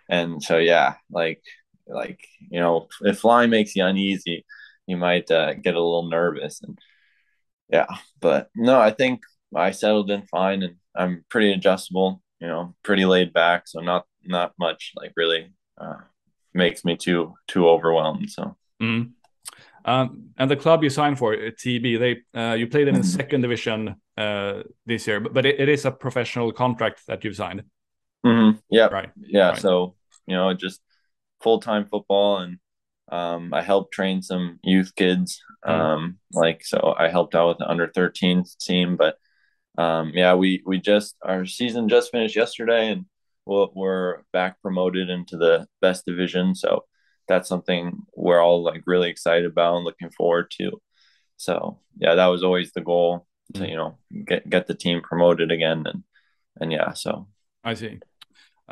[0.08, 1.42] And so yeah, like
[1.86, 4.44] like you know, if flying makes you uneasy,
[4.86, 6.78] you might uh, get a little nervous and
[7.72, 7.86] yeah,
[8.20, 9.22] but no, I think
[9.56, 14.04] I settled in fine and I'm pretty adjustable, you know, pretty laid back, so not
[14.24, 15.96] not much like really uh,
[16.52, 18.30] makes me too too overwhelmed.
[18.30, 18.56] So.
[18.82, 19.12] Mm.
[19.84, 23.00] Um, and the club you signed for, uh, TB, they uh, you played in the
[23.00, 23.08] mm-hmm.
[23.08, 27.34] second division uh, this year, but, but it, it is a professional contract that you've
[27.34, 27.64] signed.
[28.24, 28.58] Mm-hmm.
[28.70, 29.10] Yeah, right.
[29.16, 29.58] Yeah, right.
[29.58, 30.80] so you know, just
[31.40, 32.58] full time football, and
[33.10, 35.40] um, I helped train some youth kids.
[35.64, 35.80] Mm-hmm.
[35.80, 39.16] Um, like so, I helped out with the under 13 team, but
[39.78, 43.06] um, yeah, we we just our season just finished yesterday, and
[43.46, 46.54] we're, we're back promoted into the best division.
[46.54, 46.84] So
[47.28, 50.80] that's something we're all like really excited about and looking forward to.
[51.36, 53.68] So yeah, that was always the goal to mm.
[53.68, 56.04] you know get get the team promoted again and
[56.60, 56.92] and yeah.
[56.92, 57.28] So
[57.64, 58.00] I see.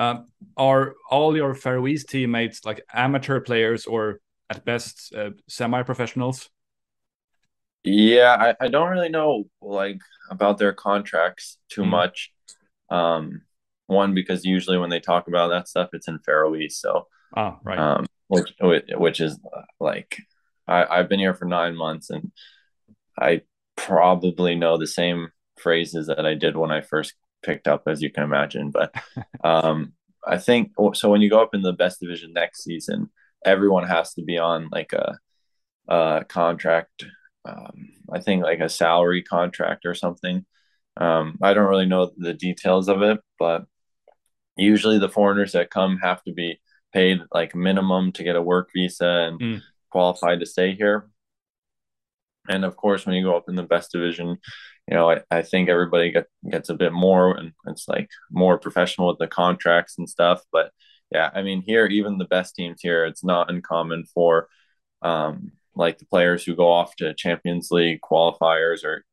[0.00, 6.48] Um, are all your Faroese teammates like amateur players or at best uh, semi-professionals?
[7.84, 11.90] Yeah, I, I don't really know like about their contracts too mm.
[11.90, 12.32] much.
[12.88, 13.42] Um,
[13.88, 16.78] one because usually when they talk about that stuff, it's in Faroese.
[16.78, 17.78] So, ah, right.
[17.78, 18.54] Um, which
[18.94, 19.38] which is
[19.80, 20.16] like
[20.66, 22.32] I, I've been here for nine months and
[23.18, 23.42] I
[23.76, 28.10] probably know the same phrases that I did when I first picked up, as you
[28.10, 28.70] can imagine.
[28.70, 28.94] But
[29.44, 29.92] um,
[30.26, 31.10] I think so.
[31.10, 33.10] When you go up in the best division next season,
[33.44, 35.18] everyone has to be on like a,
[35.88, 37.04] a contract.
[37.44, 40.44] Um, I think like a salary contract or something.
[40.96, 43.64] Um, I don't really know the details of it, but
[44.56, 46.60] usually the foreigners that come have to be
[46.92, 49.62] paid like minimum to get a work visa and mm.
[49.90, 51.08] qualified to stay here.
[52.48, 54.38] And of course, when you go up in the best division,
[54.90, 58.58] you know, I, I think everybody get, gets a bit more and it's like more
[58.58, 60.42] professional with the contracts and stuff.
[60.50, 60.72] But
[61.12, 64.48] yeah, I mean, here, even the best teams here, it's not uncommon for
[65.02, 69.04] um, like the players who go off to Champions League qualifiers or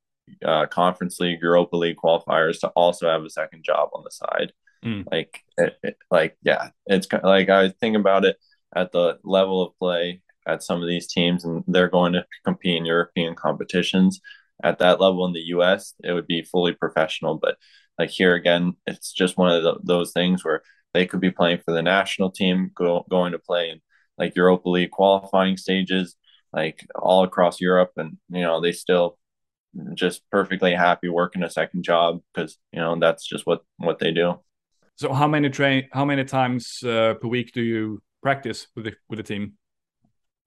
[0.43, 4.53] uh, Conference League, Europa League qualifiers to also have a second job on the side.
[4.83, 5.05] Mm.
[5.11, 8.37] Like, it, it, like yeah, it's like I think about it
[8.75, 12.77] at the level of play at some of these teams, and they're going to compete
[12.77, 14.21] in European competitions.
[14.63, 17.37] At that level in the U.S., it would be fully professional.
[17.37, 17.57] But
[17.97, 20.61] like here again, it's just one of the, those things where
[20.93, 23.81] they could be playing for the national team, go, going to play in
[24.17, 26.15] like Europa League qualifying stages,
[26.51, 29.17] like all across Europe, and you know they still
[29.93, 34.11] just perfectly happy working a second job because you know that's just what what they
[34.11, 34.39] do.
[34.95, 35.87] So how many train?
[35.91, 39.53] How many times uh, per week do you practice with the with the team?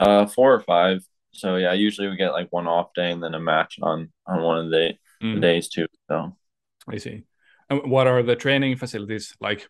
[0.01, 1.01] Uh, four or five.
[1.33, 4.43] So yeah, usually we get like one off day and then a match on on
[4.43, 5.35] one of the, mm.
[5.35, 5.87] the days too.
[6.09, 6.37] So
[6.89, 7.25] I see.
[7.69, 9.69] And what are the training facilities like?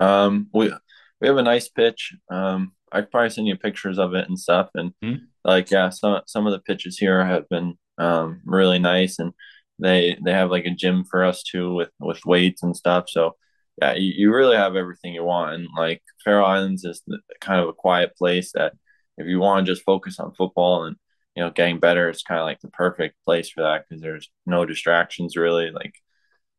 [0.00, 0.72] Um, we
[1.20, 2.14] we have a nice pitch.
[2.30, 4.70] Um, I probably send you pictures of it and stuff.
[4.74, 5.20] And mm.
[5.44, 9.32] like yeah, some some of the pitches here have been um really nice and
[9.78, 13.04] they they have like a gym for us too with with weights and stuff.
[13.08, 13.36] So
[13.80, 15.54] yeah, you, you really have everything you want.
[15.54, 17.02] And like Faroe Islands is
[17.40, 18.74] kind of a quiet place that
[19.16, 20.96] if you want to just focus on football and
[21.34, 24.30] you know getting better, it's kind of like the perfect place for that because there's
[24.46, 25.70] no distractions really.
[25.70, 25.94] Like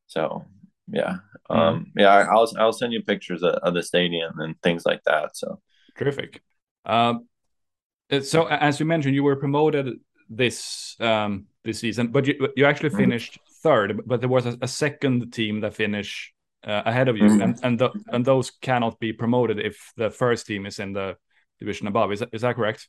[0.07, 0.45] so,
[0.87, 1.17] yeah,
[1.49, 1.59] mm-hmm.
[1.59, 2.27] um, yeah.
[2.29, 5.35] I'll I'll send you pictures of, of, the stadium and things like that.
[5.35, 5.61] So
[5.97, 6.41] terrific.
[6.85, 7.27] Um,
[8.21, 12.89] so as you mentioned, you were promoted this um this season, but you you actually
[12.89, 12.97] mm-hmm.
[12.97, 13.69] finished mm-hmm.
[13.69, 14.01] third.
[14.05, 16.33] But there was a, a second team that finished
[16.65, 17.41] uh, ahead of you, mm-hmm.
[17.41, 21.17] and and the, and those cannot be promoted if the first team is in the
[21.59, 22.11] division above.
[22.11, 22.87] Is that, is that correct?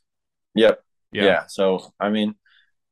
[0.55, 0.81] Yep.
[1.11, 1.23] Yeah.
[1.23, 1.43] yeah.
[1.47, 2.35] So I mean,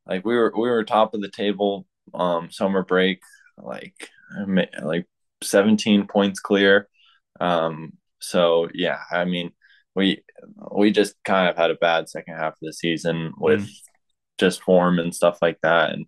[0.06, 3.20] like we were we were top of the table um summer break,
[3.58, 4.10] like
[4.82, 5.06] like
[5.42, 6.88] 17 points clear.
[7.40, 9.52] Um so yeah, I mean
[9.94, 10.22] we
[10.72, 13.72] we just kind of had a bad second half of the season with mm.
[14.38, 15.92] just form and stuff like that.
[15.92, 16.06] And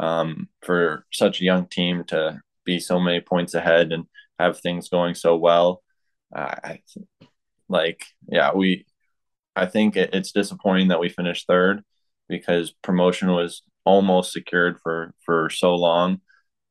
[0.00, 4.04] um for such a young team to be so many points ahead and
[4.38, 5.82] have things going so well.
[6.34, 6.80] Uh, I
[7.68, 8.84] like, yeah, we.
[9.56, 11.82] I think it, it's disappointing that we finished third
[12.28, 16.20] because promotion was almost secured for for so long.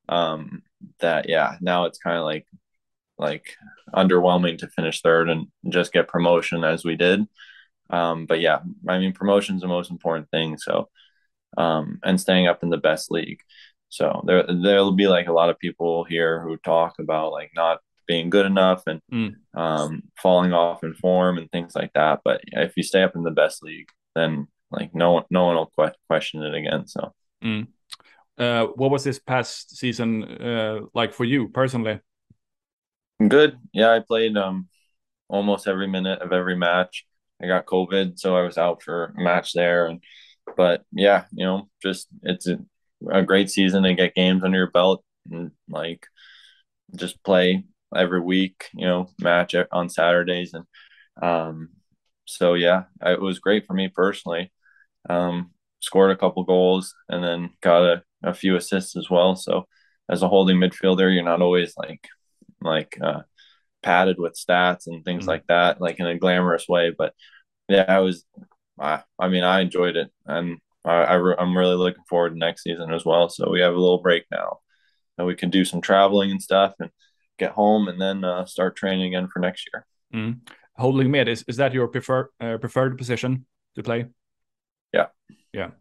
[0.10, 0.62] Um,
[1.00, 2.46] that yeah, now it's kind of like
[3.18, 3.56] like
[3.96, 7.22] underwhelming to finish third and just get promotion as we did.
[7.90, 10.58] Um, but yeah, I mean, promotion's the most important thing.
[10.58, 10.90] So,
[11.58, 13.40] um, and staying up in the best league.
[13.90, 17.80] So there there'll be like a lot of people here who talk about like not
[18.08, 19.36] being good enough and mm.
[19.54, 22.22] um, falling off in form and things like that.
[22.24, 25.56] But if you stay up in the best league, then like no one no one
[25.56, 26.88] will que- question it again.
[26.88, 27.14] So.
[27.44, 27.68] Mm.
[28.38, 32.00] uh, what was this past season uh, like for you personally?
[33.26, 33.58] Good.
[33.74, 34.68] Yeah, I played um
[35.28, 37.06] almost every minute of every match.
[37.42, 39.88] I got COVID, so I was out for a match there.
[39.88, 40.02] And
[40.58, 42.60] but yeah, you know, just it's a,
[43.10, 46.08] a great season to get games under your belt and like
[46.96, 47.64] just play
[47.96, 50.66] every week, you know, match on Saturdays and
[51.22, 51.70] um
[52.26, 54.52] so yeah, it was great for me personally.
[55.10, 59.36] Um scored a couple goals and then got a, a few assists as well.
[59.36, 59.68] So
[60.10, 62.08] as a holding midfielder, you're not always like
[62.62, 63.22] like uh
[63.86, 65.30] padded with stats and things mm-hmm.
[65.30, 66.94] like that, like in a glamorous way.
[66.98, 67.14] But
[67.70, 68.26] yeah, I was,
[68.80, 72.64] I, I mean, I enjoyed it, and I, I am really looking forward to next
[72.64, 73.30] season as well.
[73.30, 74.60] So we have a little break now,
[75.18, 76.90] and we can do some traveling and stuff, and
[77.38, 79.86] get home, and then uh, start training again for next year.
[80.14, 80.40] Mm.
[80.78, 83.46] Holding mid is is that your preferred uh, preferred position
[83.76, 84.06] to play?
[84.94, 85.08] Yeah,
[85.54, 85.72] yeah.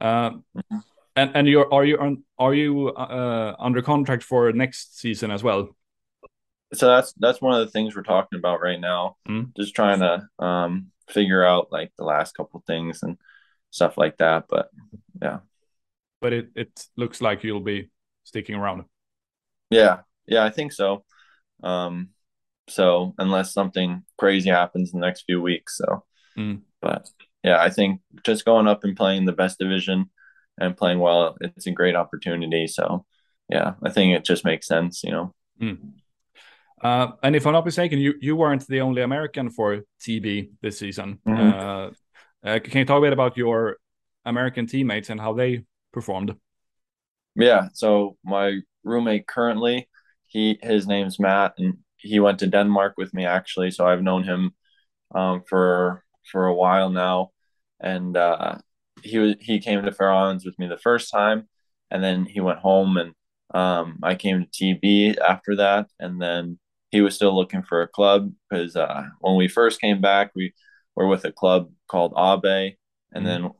[0.00, 0.78] Uh, mm-hmm.
[1.14, 5.42] And and you're are you on are you uh, under contract for next season as
[5.42, 5.68] well?
[6.74, 9.54] so that's that's one of the things we're talking about right now mm.
[9.56, 13.18] just trying to um figure out like the last couple things and
[13.70, 14.70] stuff like that but
[15.20, 15.38] yeah
[16.20, 17.90] but it it looks like you'll be
[18.24, 18.84] sticking around
[19.70, 21.04] yeah yeah i think so
[21.62, 22.08] um
[22.68, 26.04] so unless something crazy happens in the next few weeks so
[26.36, 26.60] mm.
[26.80, 27.08] but
[27.42, 30.10] yeah i think just going up and playing the best division
[30.58, 33.04] and playing well it's a great opportunity so
[33.48, 35.78] yeah i think it just makes sense you know mm.
[36.82, 40.78] Uh, and if I'm not mistaken, you, you weren't the only American for TB this
[40.78, 41.20] season.
[41.24, 41.52] Mm -hmm.
[41.54, 41.90] uh,
[42.42, 43.78] uh, can you talk a bit about your
[44.24, 46.34] American teammates and how they performed?
[47.34, 49.88] Yeah, so my roommate currently,
[50.32, 53.70] he his name's Matt, and he went to Denmark with me actually.
[53.70, 54.52] So I've known him
[55.14, 57.30] um, for for a while now,
[57.80, 58.58] and uh,
[59.02, 61.48] he was he came to Faroe Islands with me the first time,
[61.90, 63.12] and then he went home, and
[63.54, 66.58] um, I came to TB after that, and then
[66.90, 70.54] he was still looking for a club because uh, when we first came back, we
[70.96, 72.74] were with a club called Abe,
[73.12, 73.44] and mm-hmm.
[73.44, 73.50] then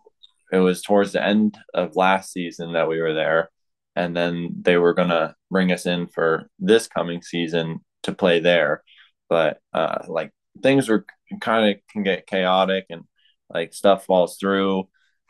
[0.53, 3.51] it was towards the end of last season that we were there,
[3.97, 8.83] and then they were gonna bring us in for this coming season to play there,
[9.29, 11.07] but uh, like things were
[11.41, 13.05] kind of can get chaotic and
[13.53, 14.89] like stuff falls through.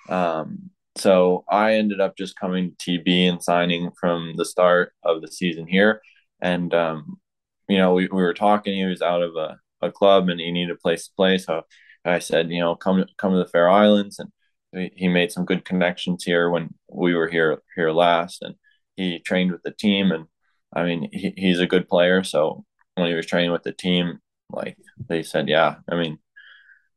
[0.09, 5.23] Um, so I ended up just coming to TB and signing from the start of
[5.23, 6.03] the season here.
[6.41, 7.19] And um,
[7.69, 10.51] you know, we, we were talking, he was out of a, a club and he
[10.51, 11.39] needed a place to play.
[11.39, 11.63] So
[12.05, 14.19] I said, you know, come, come to the Faroe Islands.
[14.19, 14.31] And
[14.73, 18.43] he made some good connections here when we were here, here last.
[18.43, 18.55] And
[18.97, 20.13] he trained with the team.
[20.13, 20.27] And
[20.75, 22.25] I mean, he, he's a good player.
[22.25, 24.19] So when he was training with the team,
[24.51, 24.77] like
[25.09, 26.19] they said, yeah, I mean,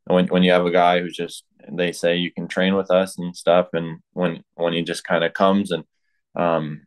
[0.05, 3.17] when, when you have a guy who's just, they say you can train with us
[3.17, 3.69] and stuff.
[3.73, 5.83] And when, when he just kind of comes and,
[6.35, 6.81] um,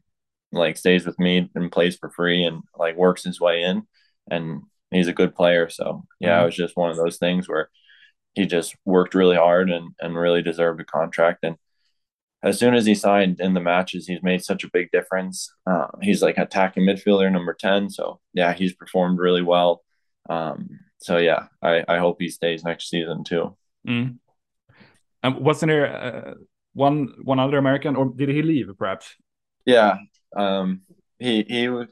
[0.53, 3.83] like stays with me and plays for free and like works his way in
[4.31, 6.43] and he's a good player so yeah mm-hmm.
[6.43, 7.69] it was just one of those things where
[8.35, 11.41] he just worked really hard and and really deserved a contract.
[11.43, 11.57] And
[12.43, 15.53] as soon as he signed in the matches he's made such a big difference.
[15.67, 19.83] Uh, he's like attacking midfielder number 10 so yeah he's performed really well.
[20.29, 23.57] Um, so yeah I, I hope he stays next season too.
[23.87, 24.19] Mm.
[25.23, 26.35] um, wasn't there uh,
[26.75, 29.15] one one other american or did he leave perhaps?
[29.65, 29.99] Yeah
[30.37, 30.83] um,
[31.19, 31.89] he he was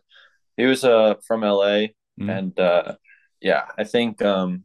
[0.57, 1.89] he was uh from LA,
[2.21, 2.29] mm.
[2.29, 2.97] and uh,
[3.41, 4.65] yeah, I think um,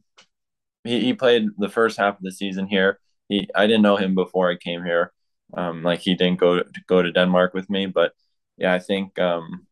[0.84, 3.00] he he played the first half of the season here.
[3.30, 5.12] He I didn't know him before I came here.
[5.54, 8.14] Um, like he didn't go to, go to Denmark with me, but
[8.58, 9.68] yeah, I think um,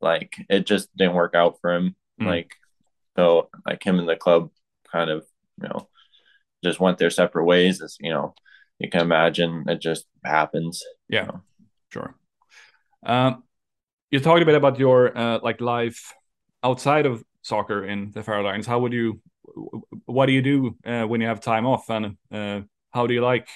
[0.00, 1.96] like it just didn't work out for him.
[2.20, 2.26] Mm.
[2.26, 2.54] Like
[3.16, 4.50] so, like him and the club
[4.90, 5.26] kind of
[5.60, 5.88] you know
[6.62, 7.82] just went their separate ways.
[7.82, 8.34] As you know,
[8.78, 10.82] you can imagine, it just happens.
[11.08, 11.42] Yeah, you know?
[11.90, 12.14] sure.
[13.04, 13.44] Um,
[14.10, 16.14] you talked a bit about your uh, like life
[16.62, 18.66] outside of soccer in the Faroe Islands.
[18.66, 19.20] How would you?
[20.06, 23.20] What do you do uh, when you have time off, and uh, how do you
[23.20, 23.48] like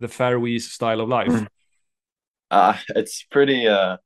[0.00, 1.46] the Faroese style of life?
[2.50, 3.96] Uh, it's pretty uh,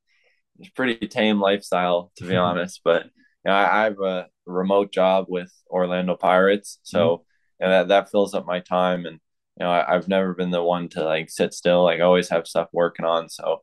[0.58, 2.80] it's pretty tame lifestyle to be honest.
[2.84, 3.10] But you
[3.46, 7.24] know, I, I, have a remote job with Orlando Pirates, so mm -hmm.
[7.60, 9.20] you know, that that fills up my time, and
[9.56, 11.84] you know I, I've never been the one to like sit still.
[11.84, 13.62] Like I always have stuff working on, so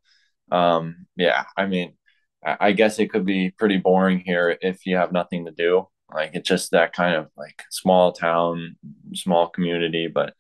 [0.52, 1.98] um, yeah, I mean,
[2.44, 5.88] I guess it could be pretty boring here if you have nothing to do.
[6.14, 8.78] Like it's just that kind of like small town,
[9.14, 10.08] small community.
[10.08, 10.34] But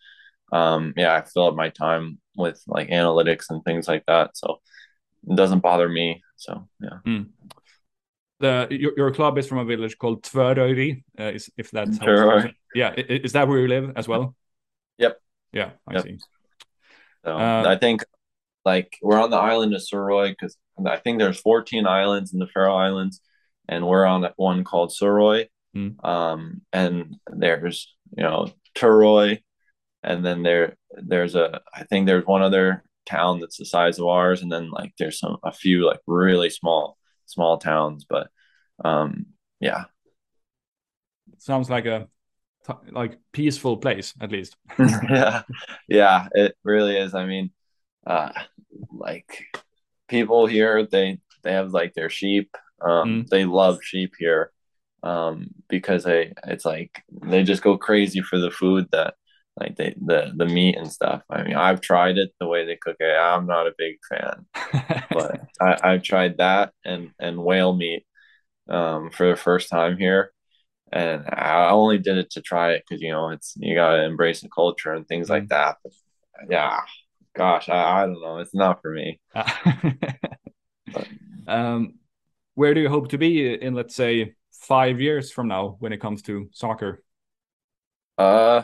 [0.51, 4.37] um, yeah, I fill up my time with like analytics and things like that.
[4.37, 4.61] So
[5.29, 6.23] it doesn't bother me.
[6.37, 6.99] So yeah.
[7.05, 7.29] Mm.
[8.39, 12.51] The your, your club is from a village called Tvøroyri, uh, if that's sure.
[12.75, 12.93] yeah.
[12.93, 14.35] Is that where you live as well?
[14.99, 15.19] Yep.
[15.53, 16.03] Yeah, I yep.
[16.03, 16.17] see.
[17.25, 18.03] So uh, I think
[18.63, 20.55] like we're on the island of Suroy because
[20.85, 23.21] I think there's 14 islands in the Faroe Islands,
[23.67, 25.47] and we're on one called Suroy.
[25.77, 26.03] Mm.
[26.05, 29.39] Um, and there's you know Turoy,
[30.03, 34.07] and then there there's a I think there's one other town that's the size of
[34.07, 38.29] ours, and then like there's some a few like really small small towns, but
[38.83, 39.27] um,
[39.59, 39.85] yeah.
[41.39, 42.07] Sounds like a
[42.91, 44.57] like peaceful place at least.
[44.79, 45.43] yeah,
[45.87, 47.13] yeah, it really is.
[47.13, 47.51] I mean,
[48.05, 48.31] uh,
[48.91, 49.45] like
[50.07, 52.55] people here, they they have like their sheep.
[52.81, 53.27] Um, mm.
[53.27, 54.51] They love sheep here
[55.03, 59.13] um, because they it's like they just go crazy for the food that
[59.59, 61.23] like they the the meat and stuff.
[61.29, 63.15] I mean, I've tried it the way they cook it.
[63.15, 64.45] I'm not a big fan,
[65.11, 68.05] but I, I've tried that and and whale meat
[68.69, 70.31] um, for the first time here,
[70.91, 74.41] and I only did it to try it because you know it's you gotta embrace
[74.41, 75.49] the culture and things like mm.
[75.49, 75.77] that.
[75.83, 75.93] But
[76.49, 76.81] yeah,
[77.35, 78.37] gosh, I, I don't know.
[78.39, 79.19] It's not for me.
[81.47, 81.95] um,
[82.55, 86.01] where do you hope to be in, let's say, five years from now when it
[86.01, 87.03] comes to soccer?
[88.17, 88.63] Uh,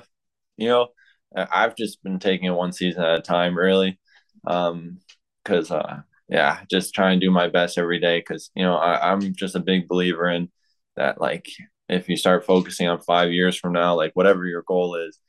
[0.57, 0.87] you know,
[1.35, 3.99] I've just been taking it one season at a time, really.
[4.45, 4.99] Um,
[5.45, 8.21] cause, uh, yeah, just try and do my best every day.
[8.21, 10.49] Cause, you know, I, I'm just a big believer in
[10.95, 11.47] that, like,
[11.89, 15.19] if you start focusing on five years from now, like, whatever your goal is,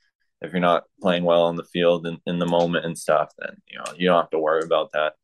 [0.41, 3.57] if you're not playing well on the field and in the moment and stuff, then,
[3.69, 5.15] you know, you don't have to worry about that.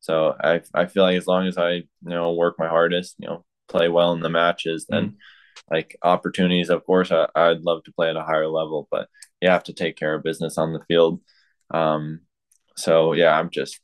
[0.00, 3.28] So I, I feel like as long as I, you know, work my hardest, you
[3.28, 5.74] know, play well in the matches, then mm-hmm.
[5.74, 9.08] like opportunities, of course, I, I'd love to play at a higher level, but
[9.40, 11.20] you have to take care of business on the field.
[11.70, 12.20] Um,
[12.76, 13.80] so yeah, I'm just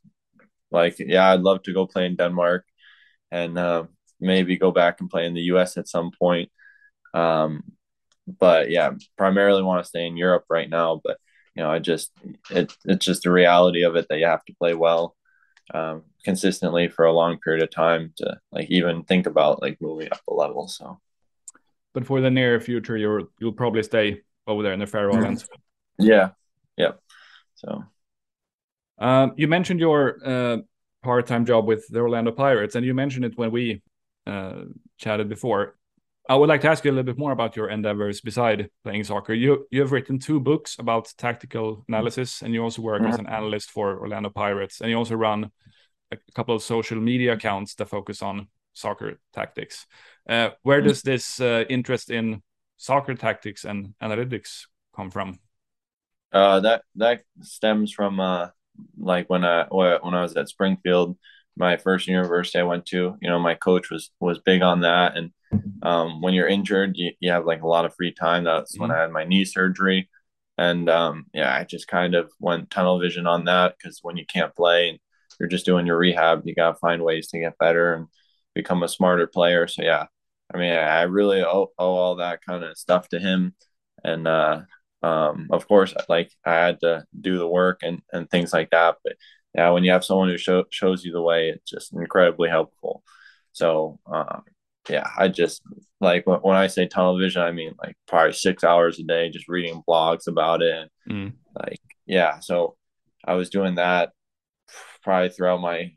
[0.71, 2.65] like, yeah, I'd love to go play in Denmark
[3.31, 3.85] and uh,
[4.21, 6.51] maybe go back and play in the US at some point.
[7.15, 7.63] Um,
[8.27, 11.01] but yeah, primarily want to stay in Europe right now.
[11.03, 11.19] But
[11.55, 12.11] you know, I just
[12.51, 15.17] it, it's just the reality of it that you have to play well
[15.75, 20.09] um, consistently for a long period of time to like even think about like moving
[20.13, 20.69] up a level.
[20.69, 21.01] So,
[21.95, 25.49] but for the near future, you'll you'll probably stay over there in the Faroe Islands.
[25.99, 26.31] Yeah.
[26.77, 26.93] yeah.
[27.57, 27.85] So,
[28.99, 30.59] um, you mentioned your uh,
[31.03, 33.83] part-time job with the Orlando Pirates, and you mentioned it when we
[34.27, 34.65] uh,
[34.99, 35.77] chatted before.
[36.29, 39.05] I would like to ask you a little bit more about your endeavors beside playing
[39.05, 39.33] soccer.
[39.33, 43.13] You you have written two books about tactical analysis, and you also work mm -hmm.
[43.13, 45.51] as an analyst for Orlando Pirates, and you also run
[46.13, 49.87] a couple of social media accounts that focus on soccer tactics.
[50.29, 52.43] Uh, where does this uh, interest in
[52.77, 54.67] soccer tactics and analytics
[54.97, 55.39] come from?
[56.33, 58.49] Uh, that that stems from uh,
[58.99, 61.17] like when I when I was at Springfield,
[61.57, 63.17] my first university I went to.
[63.21, 65.31] You know, my coach was was big on that, and
[65.83, 68.45] um, when you're injured, you, you have like a lot of free time.
[68.45, 68.83] That's mm-hmm.
[68.83, 70.09] when I had my knee surgery,
[70.59, 74.27] and um, yeah, I just kind of went tunnel vision on that because when you
[74.27, 74.99] can't play and
[75.39, 78.07] you're just doing your rehab, you gotta find ways to get better and
[78.55, 79.67] become a smarter player.
[79.67, 80.07] So yeah,
[80.53, 83.55] I mean, I really owe, owe all that kind of stuff to him.
[84.05, 84.63] And uh,
[85.03, 88.97] um, of course, like I had to do the work and, and things like that.
[89.05, 89.17] But
[89.57, 93.03] yeah, when you have someone who show, shows you the way, it's just incredibly helpful.
[93.53, 94.43] So um,
[94.89, 95.63] yeah, I just
[96.01, 99.49] like when I say tunnel vision, I mean like probably six hours a day just
[99.49, 100.91] reading blogs about it.
[101.07, 101.33] And, mm.
[101.59, 102.77] Like, yeah, so
[103.25, 104.11] I was doing that
[105.03, 105.93] probably throughout my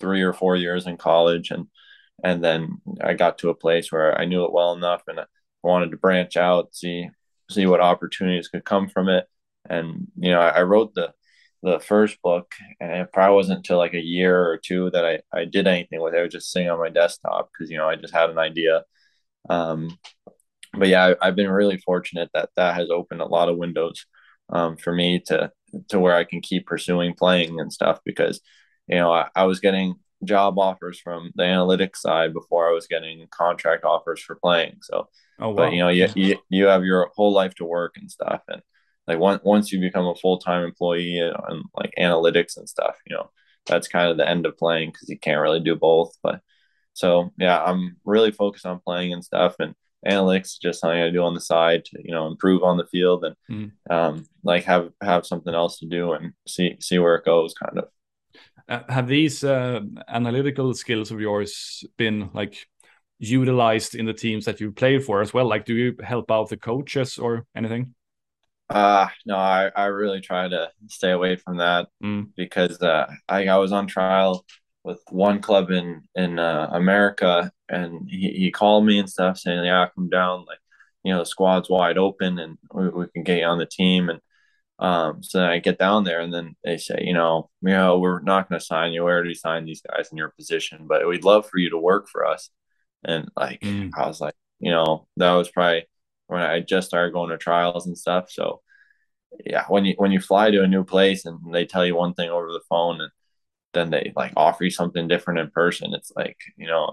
[0.00, 1.66] three or four years in college, and
[2.22, 5.24] and then I got to a place where I knew it well enough, and I
[5.62, 7.10] wanted to branch out, see
[7.50, 9.26] see what opportunities could come from it.
[9.68, 11.12] And you know, I, I wrote the
[11.64, 15.20] the first book, and it probably wasn't until like a year or two that I,
[15.32, 16.18] I did anything with it.
[16.18, 18.82] I was just sitting on my desktop because you know I just had an idea.
[19.48, 19.96] Um,
[20.74, 24.06] but yeah, I, have been really fortunate that that has opened a lot of windows
[24.50, 25.50] um, for me to
[25.88, 28.40] to where I can keep pursuing playing and stuff because
[28.86, 32.86] you know I, I was getting job offers from the analytics side before I was
[32.86, 34.78] getting contract offers for playing.
[34.82, 35.08] So,
[35.40, 35.54] oh, wow.
[35.54, 38.42] but you know, you, you, you have your whole life to work and stuff.
[38.48, 38.62] And
[39.06, 43.30] like once, once you become a full-time employee and like analytics and stuff, you know,
[43.66, 46.16] that's kind of the end of playing because you can't really do both.
[46.22, 46.40] But
[46.92, 49.56] so, yeah, I'm really focused on playing and stuff.
[49.58, 49.74] And
[50.06, 53.24] analytics just something I do on the side to, you know, improve on the field
[53.24, 53.94] and mm.
[53.94, 57.78] um, like have, have something else to do and see, see where it goes kind
[57.78, 57.88] of.
[58.68, 62.66] Uh, have these uh, analytical skills of yours been like
[63.18, 65.46] utilized in the teams that you played for as well?
[65.46, 67.94] Like, do you help out the coaches or anything?
[68.70, 72.28] Uh no, I, I really try to stay away from that mm.
[72.36, 74.44] because uh, I, I was on trial
[74.84, 79.64] with one club in in uh, America, and he, he called me and stuff saying,
[79.64, 80.58] "Yeah, come down, like
[81.04, 84.08] you know, the squad's wide open, and we, we can get you on the team."
[84.10, 84.20] And
[84.78, 87.98] Um, so then I get down there and then they say, you know, you know,
[88.00, 89.04] we're not going to sign you.
[89.04, 92.08] We already signed these guys in your position, but we'd love for you to work
[92.10, 92.50] for us.
[93.04, 93.90] And like, mm.
[93.96, 95.86] I was like, you know, that was probably
[96.26, 98.30] when I just started going to trials and stuff.
[98.30, 98.62] So
[99.44, 102.14] yeah, when you when you fly to a new place and they tell you one
[102.14, 103.10] thing over the phone and
[103.72, 106.90] then they like offer you something different in person, it's like you know,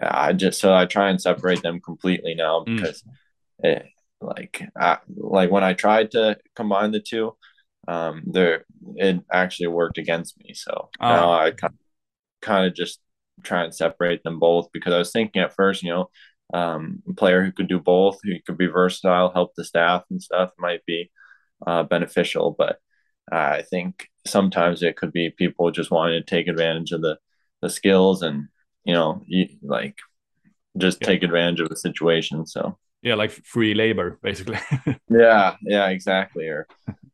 [0.00, 2.76] I just so I try and separate them completely now mm.
[2.76, 3.68] because mm.
[3.68, 3.86] it,
[4.20, 7.36] like I, like when I tried to combine the two,
[7.88, 8.64] um, there
[8.96, 10.54] it actually worked against me.
[10.54, 11.08] So oh.
[11.08, 11.78] now I kind of,
[12.42, 13.00] kind of just
[13.42, 16.10] try and separate them both because I was thinking at first, you know,
[16.52, 20.22] um, a player who could do both, who could be versatile, help the staff and
[20.22, 21.10] stuff might be
[21.66, 22.54] uh, beneficial.
[22.56, 22.78] But
[23.30, 27.18] uh, I think sometimes it could be people just wanting to take advantage of the
[27.62, 28.48] the skills and
[28.84, 29.96] you know you, like
[30.78, 31.06] just yeah.
[31.06, 32.46] take advantage of the situation.
[32.46, 34.58] So yeah, like free labor basically.
[35.10, 36.48] yeah, yeah, exactly.
[36.48, 36.66] Or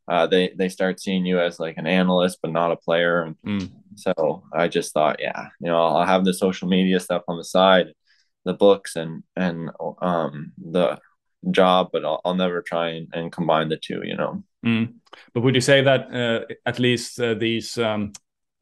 [0.08, 3.36] uh, they they start seeing you as like an analyst but not a player, and
[3.46, 3.70] mm.
[3.96, 7.44] so I just thought, yeah, you know, I'll have the social media stuff on the
[7.44, 7.88] side
[8.46, 9.70] the books and and
[10.00, 10.98] um the
[11.50, 14.94] job but i'll, I'll never try and, and, combine the two you know mm.
[15.34, 18.12] but would you say that uh, at least uh, these um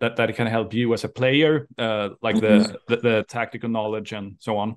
[0.01, 2.75] that that can help you as a player uh like the, mm-hmm.
[2.89, 4.77] the, the tactical knowledge and so on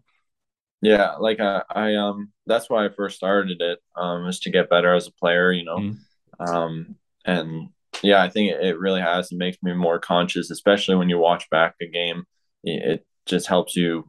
[0.81, 4.69] yeah like I, I um that's why i first started it um is to get
[4.69, 5.97] better as a player you know mm.
[6.39, 6.95] um
[7.25, 7.69] and
[8.03, 11.17] yeah i think it, it really has it makes me more conscious especially when you
[11.17, 12.25] watch back a game
[12.63, 14.05] it just helps you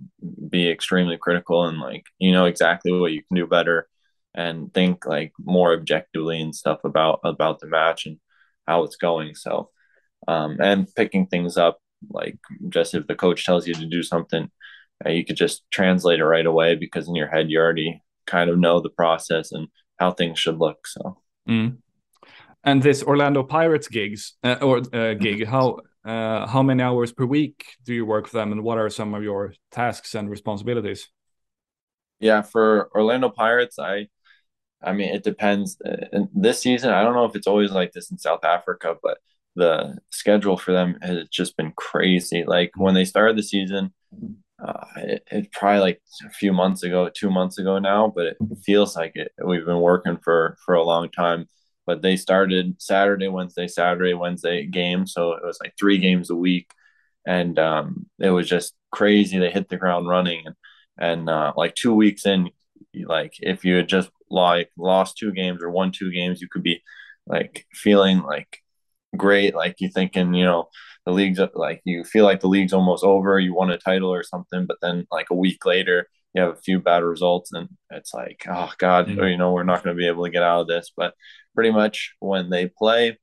[0.48, 3.88] be extremely critical and like you know exactly what you can do better
[4.34, 8.18] and think like more objectively and stuff about about the match and
[8.66, 9.70] how it's going so
[10.26, 11.78] um and picking things up
[12.10, 12.38] like
[12.68, 14.50] just if the coach tells you to do something
[15.04, 18.50] uh, you could just translate it right away because in your head you already kind
[18.50, 21.76] of know the process and how things should look so mm.
[22.64, 25.78] and this orlando pirates gigs uh, or uh, gig how
[26.08, 29.14] uh, how many hours per week do you work for them, and what are some
[29.14, 31.10] of your tasks and responsibilities?
[32.18, 34.08] Yeah, for Orlando Pirates, I,
[34.82, 35.76] I mean, it depends.
[35.84, 39.18] And this season, I don't know if it's always like this in South Africa, but
[39.54, 42.44] the schedule for them has just been crazy.
[42.46, 43.92] Like when they started the season,
[44.64, 48.36] uh, it, it's probably like a few months ago, two months ago now, but it
[48.64, 49.30] feels like it.
[49.44, 51.48] We've been working for for a long time
[51.88, 55.06] but they started Saturday, Wednesday, Saturday, Wednesday game.
[55.06, 56.70] So it was like three games a week.
[57.26, 59.38] And um, it was just crazy.
[59.38, 60.42] They hit the ground running.
[60.44, 60.54] And,
[60.98, 62.50] and uh, like two weeks in,
[63.06, 66.62] like if you had just like lost two games or won two games, you could
[66.62, 66.82] be
[67.26, 68.58] like feeling like
[69.16, 69.54] great.
[69.54, 70.68] Like you thinking, you know,
[71.06, 73.40] the league's like you feel like the league's almost over.
[73.40, 74.66] You won a title or something.
[74.66, 78.44] But then like a week later, you have a few bad results and it's like,
[78.48, 80.92] oh God, you know, we're not going to be able to get out of this.
[80.96, 81.14] But
[81.58, 83.18] pretty much when they play.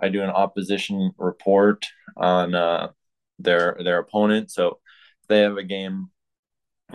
[0.00, 1.84] I do an opposition report
[2.16, 2.88] on uh,
[3.38, 4.50] their their opponent.
[4.50, 4.78] So
[5.22, 6.08] if they have a game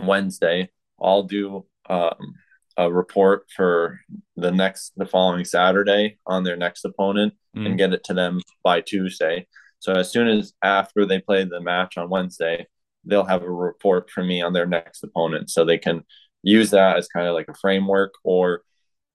[0.02, 2.34] Wednesday, I'll do um,
[2.76, 4.00] a report for
[4.36, 7.66] the next the following Saturday on their next opponent mm.
[7.66, 9.46] and get it to them by Tuesday.
[9.78, 12.66] So as soon as after they play the match on Wednesday,
[13.04, 16.04] they'll have a report from me on their next opponent, so they can
[16.42, 18.62] use that as kind of like a framework or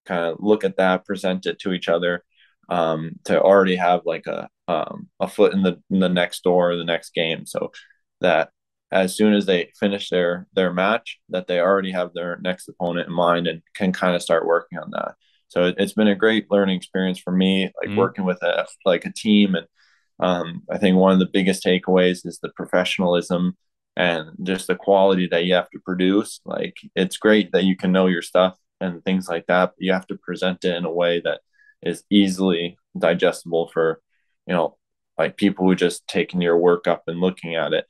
[0.05, 2.23] kind of look at that, present it to each other,
[2.69, 6.75] um, to already have like a um, a foot in the in the next door,
[6.75, 7.71] the next game, so
[8.21, 8.49] that
[8.91, 13.07] as soon as they finish their their match, that they already have their next opponent
[13.07, 15.15] in mind and can kind of start working on that.
[15.47, 17.97] So it, has been a great learning experience for me, like mm.
[17.97, 19.67] working with a like a team, and
[20.19, 23.57] um, I think one of the biggest takeaways is the professionalism
[23.95, 26.41] and just the quality that you have to produce.
[26.45, 29.71] Like it's great that you can know your stuff and things like that.
[29.77, 31.41] But you have to present it in a way that
[31.81, 34.01] is easily digestible for,
[34.47, 34.77] you know,
[35.17, 37.85] like people who just taking your work up and looking at it.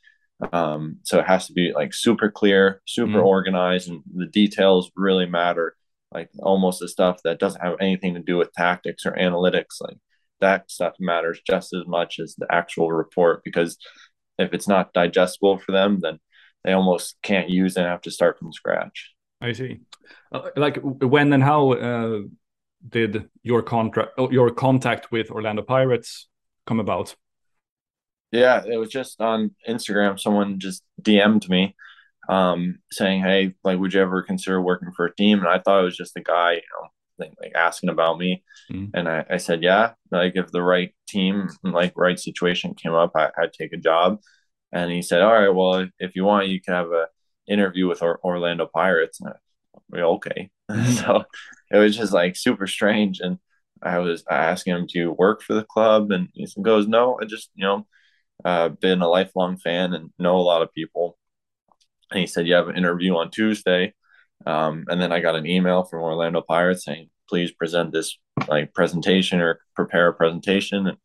[0.52, 4.92] Um, so it has to be like super clear, super mm organized, and the details
[4.96, 5.76] really matter.
[6.12, 9.98] Like almost the stuff that doesn't have anything to do with tactics or analytics, like
[10.42, 13.78] that stuff matters just as much as the actual report because
[14.38, 16.20] if it's not digestible for them, then
[16.64, 19.14] they almost can't use it and have to start from scratch.
[19.42, 19.82] I see.
[20.32, 22.20] Uh, like when and how uh,
[22.88, 26.28] did your contract, oh, your contact with Orlando Pirates
[26.66, 27.16] come about?
[28.32, 30.20] Yeah, it was just on Instagram.
[30.20, 31.76] Someone just DM'd me
[32.28, 35.82] um, saying, "Hey, like, would you ever consider working for a team?" And I thought
[35.82, 38.92] it was just a guy, you know, like asking about me, mm.
[38.94, 43.12] and I, I, said, "Yeah, like if the right team, like right situation came up,
[43.16, 44.20] I, would take a job."
[44.72, 47.08] And he said, "All right, well, if, you want, you can have a
[47.48, 49.20] interview with or- Orlando Pirates.
[49.22, 49.34] And
[49.94, 50.50] I, okay.
[50.72, 50.94] Mm-hmm.
[50.94, 51.24] so
[51.70, 53.20] it was just like super strange.
[53.20, 53.38] And
[53.84, 57.26] I was asking him, "Do you work for the club?" And he goes, "No, I
[57.26, 57.88] just you know,
[58.44, 61.20] uh, been a lifelong fan and know a lot of people."
[62.10, 63.94] And he said, "You have an interview on Tuesday."
[64.46, 68.18] Um, and then I got an email from Orlando Pirates saying, "Please present this
[68.48, 70.98] like presentation or prepare a presentation." And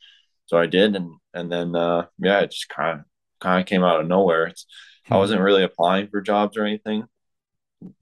[0.46, 3.06] so I did, and and then uh, yeah, it just kind of
[3.40, 4.46] kind of came out of nowhere.
[4.46, 4.66] It's
[5.10, 7.04] I wasn't really applying for jobs or anything,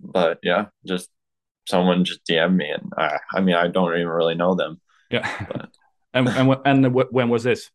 [0.01, 1.09] but yeah, just
[1.69, 4.81] someone just DM me, and I, I mean, I don't even really know them.
[5.11, 5.47] Yeah.
[6.15, 7.71] and and and when was this?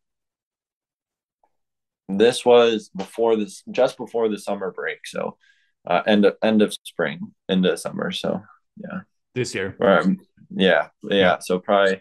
[2.08, 5.06] This was before this, just before the summer break.
[5.06, 5.38] So,
[5.86, 8.10] uh, end of end of spring into summer.
[8.10, 8.42] So,
[8.76, 9.00] yeah.
[9.34, 9.76] This year.
[9.80, 10.20] Um,
[10.50, 11.38] yeah, yeah.
[11.40, 12.00] So probably,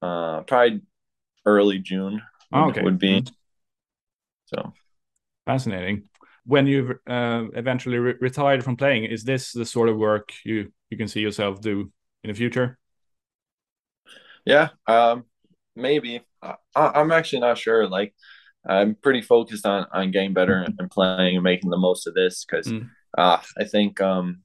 [0.00, 0.82] uh, probably
[1.44, 2.22] early June.
[2.52, 2.82] Would, oh, okay.
[2.82, 3.24] Would be.
[4.46, 4.72] So.
[5.44, 6.04] Fascinating.
[6.44, 10.72] When you've uh, eventually re retired from playing, is this the sort of work you
[10.90, 11.90] you can see yourself do
[12.22, 12.78] in the future?
[14.44, 15.24] Yeah, um,
[15.74, 16.20] maybe.
[16.40, 17.88] I, I'm actually not sure.
[17.88, 18.14] Like,
[18.68, 22.44] I'm pretty focused on on getting better and playing and making the most of this
[22.44, 22.88] because mm.
[23.16, 24.42] uh, I think um,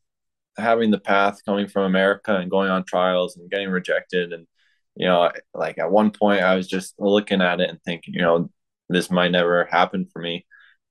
[0.58, 4.48] having the path coming from America and going on trials and getting rejected and
[4.96, 8.22] you know like at one point I was just looking at it and thinking you
[8.22, 8.50] know
[8.90, 10.46] this might never happen for me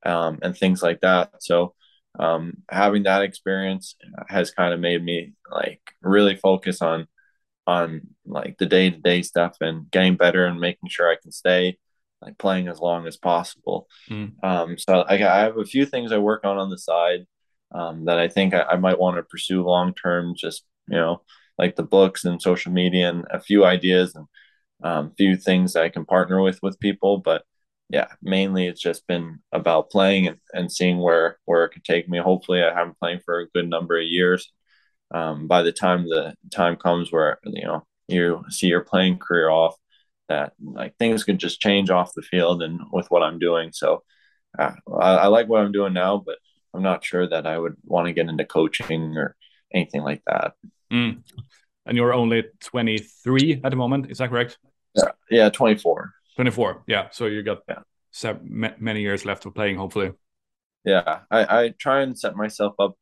[0.05, 1.31] um, and things like that.
[1.41, 1.75] So
[2.19, 3.95] um, having that experience
[4.29, 7.07] has kind of made me like really focus on
[7.67, 11.31] on like the day to day stuff and getting better and making sure I can
[11.31, 11.79] stay
[12.23, 13.89] like playing as long as possible.
[14.11, 14.33] Mm.
[14.43, 17.27] Um, so I, I, have a few things I work on on the side
[17.73, 20.35] um, that I think I, I might want to pursue long term.
[20.37, 21.23] Just you know,
[21.59, 24.27] like the books and social media and a few ideas and
[24.83, 27.19] a um, few things I can partner with with people.
[27.19, 27.45] But
[27.89, 32.09] yeah, mainly it's just been about playing and, and seeing where where it could take
[32.09, 32.19] me.
[32.19, 34.53] Hopefully, I haven't playing for a good number of years.
[35.13, 39.51] Um, by the time the time comes where you know you see your playing career
[39.51, 39.75] off,
[40.31, 43.71] that like things could just change off the field and with what I'm doing.
[43.73, 44.03] So
[44.59, 46.39] uh, I, I like what I'm doing now, but
[46.73, 49.37] I'm not sure that I would want to get into coaching or
[49.75, 50.53] anything like that.
[50.93, 51.23] Mm.
[51.85, 54.57] And you're only 23 at the moment, is that correct?
[54.95, 56.13] Yeah, yeah, 24.
[56.37, 56.85] 24.
[56.87, 57.09] Yeah.
[57.11, 58.35] So you got yeah.
[58.79, 60.13] many years left of playing, hopefully.
[60.85, 61.21] Yeah.
[61.31, 62.95] I, I try and set myself up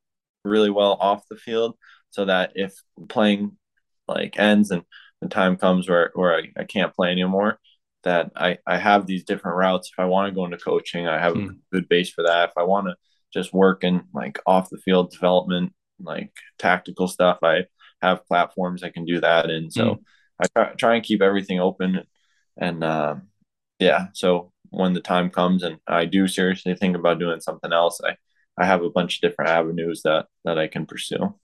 [0.44, 1.76] really well off the field
[2.10, 2.72] so that if
[3.08, 3.58] playing
[4.06, 4.82] like ends and
[5.20, 7.58] the time comes where, where I, I can't play anymore,
[8.04, 9.90] that I, I have these different routes.
[9.92, 11.50] If I want to go into coaching, I have mm.
[11.50, 12.50] a good base for that.
[12.50, 12.96] If I want to
[13.32, 17.64] just work in like off the field development, like tactical stuff, I
[18.00, 19.70] have platforms I can do that in.
[19.70, 19.98] So mm.
[20.40, 22.04] I try, try and keep everything open
[22.58, 23.16] and uh,
[23.78, 28.00] yeah, so when the time comes and I do seriously think about doing something else,
[28.04, 28.16] I
[28.60, 31.34] I have a bunch of different avenues that that I can pursue.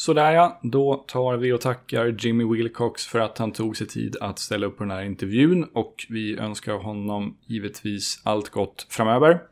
[0.00, 4.16] Sådär ja, då tar vi och tackar Jimmy Wilcox för att han tog sig tid
[4.20, 9.42] att ställa upp på den här intervjun och vi önskar honom givetvis allt gott framöver.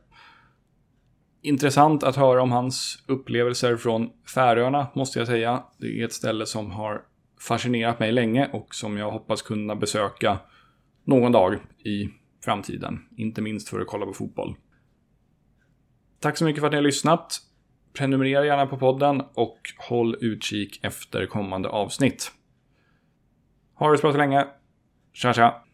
[1.42, 5.64] Intressant att höra om hans upplevelser från Färöarna måste jag säga.
[5.78, 7.03] Det är ett ställe som har
[7.40, 10.38] fascinerat mig länge och som jag hoppas kunna besöka
[11.05, 12.09] någon dag i
[12.44, 13.01] framtiden.
[13.16, 14.57] Inte minst för att kolla på fotboll.
[16.20, 17.47] Tack så mycket för att ni har lyssnat.
[17.93, 19.59] Prenumerera gärna på podden och
[19.89, 22.32] håll utkik efter kommande avsnitt.
[23.74, 24.47] Ha det så bra så länge.
[25.12, 25.67] Tja tja!